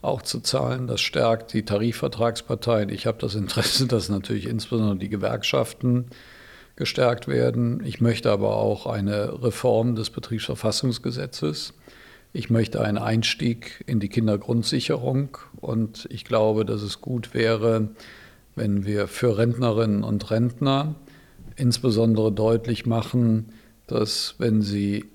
auch 0.01 0.21
zu 0.21 0.41
zahlen. 0.41 0.87
Das 0.87 0.99
stärkt 0.99 1.53
die 1.53 1.63
Tarifvertragsparteien. 1.63 2.89
Ich 2.89 3.07
habe 3.07 3.19
das 3.21 3.35
Interesse, 3.35 3.87
dass 3.87 4.09
natürlich 4.09 4.47
insbesondere 4.47 4.97
die 4.97 5.09
Gewerkschaften 5.09 6.07
gestärkt 6.75 7.27
werden. 7.27 7.81
Ich 7.85 8.01
möchte 8.01 8.31
aber 8.31 8.57
auch 8.57 8.85
eine 8.85 9.43
Reform 9.43 9.95
des 9.95 10.09
Betriebsverfassungsgesetzes. 10.09 11.73
Ich 12.33 12.49
möchte 12.49 12.81
einen 12.81 12.97
Einstieg 12.97 13.83
in 13.87 13.99
die 13.99 14.09
Kindergrundsicherung 14.09 15.37
und 15.61 16.07
ich 16.09 16.25
glaube, 16.25 16.65
dass 16.65 16.81
es 16.81 16.99
gut 16.99 17.33
wäre, 17.33 17.89
wenn 18.55 18.85
wir 18.85 19.07
für 19.07 19.37
Rentnerinnen 19.37 20.03
und 20.03 20.31
Rentner 20.31 20.95
insbesondere 21.55 22.31
deutlich 22.31 22.85
machen, 22.85 23.53
dass 23.87 24.35
wenn 24.37 24.61
sie 24.61 25.05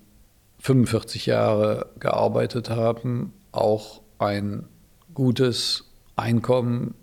45 0.60 1.26
Jahre 1.26 1.90
gearbeitet 1.98 2.70
haben, 2.70 3.32
auch 3.52 4.00
ein 4.18 4.64
gutes 5.12 5.90
Einkommen 6.16 6.94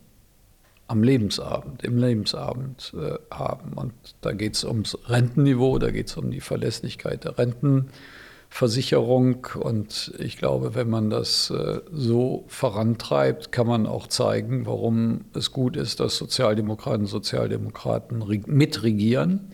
am 0.87 1.03
Lebensabend, 1.03 1.83
im 1.83 1.97
Lebensabend 1.97 2.93
äh, 2.97 3.15
haben. 3.33 3.73
Und 3.73 3.93
da 4.21 4.31
geht 4.31 4.55
es 4.55 4.63
ums 4.63 4.97
Rentenniveau, 5.07 5.77
da 5.79 5.91
geht 5.91 6.07
es 6.07 6.15
um 6.17 6.31
die 6.31 6.41
Verlässlichkeit 6.41 7.25
der 7.25 7.37
Rentenversicherung. 7.37 9.45
Und 9.59 10.13
ich 10.17 10.37
glaube, 10.37 10.73
wenn 10.75 10.89
man 10.89 11.09
das 11.09 11.49
äh, 11.49 11.81
so 11.91 12.45
vorantreibt, 12.47 13.51
kann 13.51 13.67
man 13.67 13.85
auch 13.85 14.07
zeigen, 14.07 14.65
warum 14.65 15.25
es 15.33 15.51
gut 15.51 15.75
ist, 15.75 15.99
dass 15.99 16.15
Sozialdemokraten 16.17 17.05
Sozialdemokraten 17.05 18.23
mitregieren 18.45 19.51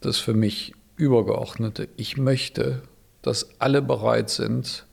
das 0.01 0.19
für 0.19 0.35
mich 0.35 0.75
übergeordnete. 0.97 1.89
Ich 1.97 2.17
möchte, 2.17 2.83
dass 3.23 3.61
alle 3.61 3.83
bereit 3.83 4.31
sind, 4.31 4.87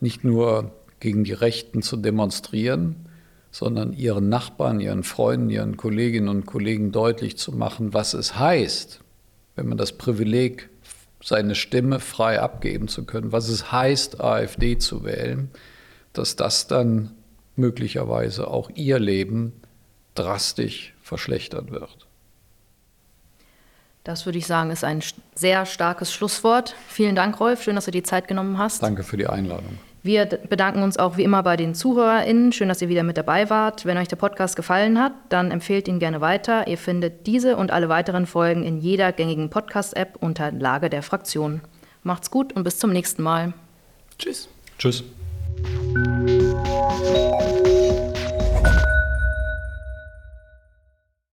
nicht 0.00 0.24
nur 0.24 0.72
gegen 1.00 1.24
die 1.24 1.32
Rechten 1.32 1.82
zu 1.82 1.96
demonstrieren, 1.96 3.07
sondern 3.50 3.92
ihren 3.92 4.28
Nachbarn, 4.28 4.80
ihren 4.80 5.02
Freunden, 5.02 5.50
ihren 5.50 5.76
Kolleginnen 5.76 6.28
und 6.28 6.46
Kollegen 6.46 6.92
deutlich 6.92 7.38
zu 7.38 7.52
machen, 7.52 7.94
was 7.94 8.14
es 8.14 8.38
heißt, 8.38 9.00
wenn 9.56 9.68
man 9.68 9.78
das 9.78 9.92
Privileg, 9.92 10.70
seine 11.22 11.54
Stimme 11.56 11.98
frei 11.98 12.40
abgeben 12.40 12.86
zu 12.86 13.04
können, 13.04 13.32
was 13.32 13.48
es 13.48 13.72
heißt, 13.72 14.20
AfD 14.20 14.78
zu 14.78 15.04
wählen, 15.04 15.50
dass 16.12 16.36
das 16.36 16.68
dann 16.68 17.10
möglicherweise 17.56 18.48
auch 18.48 18.70
ihr 18.74 18.98
Leben 18.98 19.52
drastisch 20.14 20.94
verschlechtern 21.02 21.70
wird. 21.70 22.06
Das 24.04 24.24
würde 24.26 24.38
ich 24.38 24.46
sagen, 24.46 24.70
ist 24.70 24.84
ein 24.84 25.02
sehr 25.34 25.66
starkes 25.66 26.12
Schlusswort. 26.12 26.74
Vielen 26.88 27.14
Dank, 27.14 27.38
Rolf. 27.40 27.62
Schön, 27.62 27.74
dass 27.74 27.84
du 27.84 27.90
die 27.90 28.02
Zeit 28.02 28.26
genommen 28.26 28.56
hast. 28.56 28.82
Danke 28.82 29.02
für 29.02 29.16
die 29.16 29.26
Einladung. 29.26 29.78
Wir 30.02 30.26
bedanken 30.26 30.82
uns 30.82 30.96
auch 30.96 31.16
wie 31.16 31.24
immer 31.24 31.42
bei 31.42 31.56
den 31.56 31.74
ZuhörerInnen. 31.74 32.52
Schön, 32.52 32.68
dass 32.68 32.80
ihr 32.80 32.88
wieder 32.88 33.02
mit 33.02 33.16
dabei 33.16 33.50
wart. 33.50 33.84
Wenn 33.84 33.98
euch 33.98 34.08
der 34.08 34.16
Podcast 34.16 34.56
gefallen 34.56 35.00
hat, 35.00 35.12
dann 35.28 35.50
empfehlt 35.50 35.88
ihn 35.88 35.98
gerne 35.98 36.20
weiter. 36.20 36.68
Ihr 36.68 36.78
findet 36.78 37.26
diese 37.26 37.56
und 37.56 37.70
alle 37.70 37.88
weiteren 37.88 38.26
Folgen 38.26 38.62
in 38.62 38.78
jeder 38.78 39.12
gängigen 39.12 39.50
Podcast-App 39.50 40.16
unter 40.20 40.52
Lage 40.52 40.88
der 40.88 41.02
Fraktion. 41.02 41.60
Macht's 42.02 42.30
gut 42.30 42.52
und 42.52 42.62
bis 42.64 42.78
zum 42.78 42.92
nächsten 42.92 43.22
Mal. 43.22 43.52
Tschüss. 44.18 44.48
Tschüss. 44.78 45.04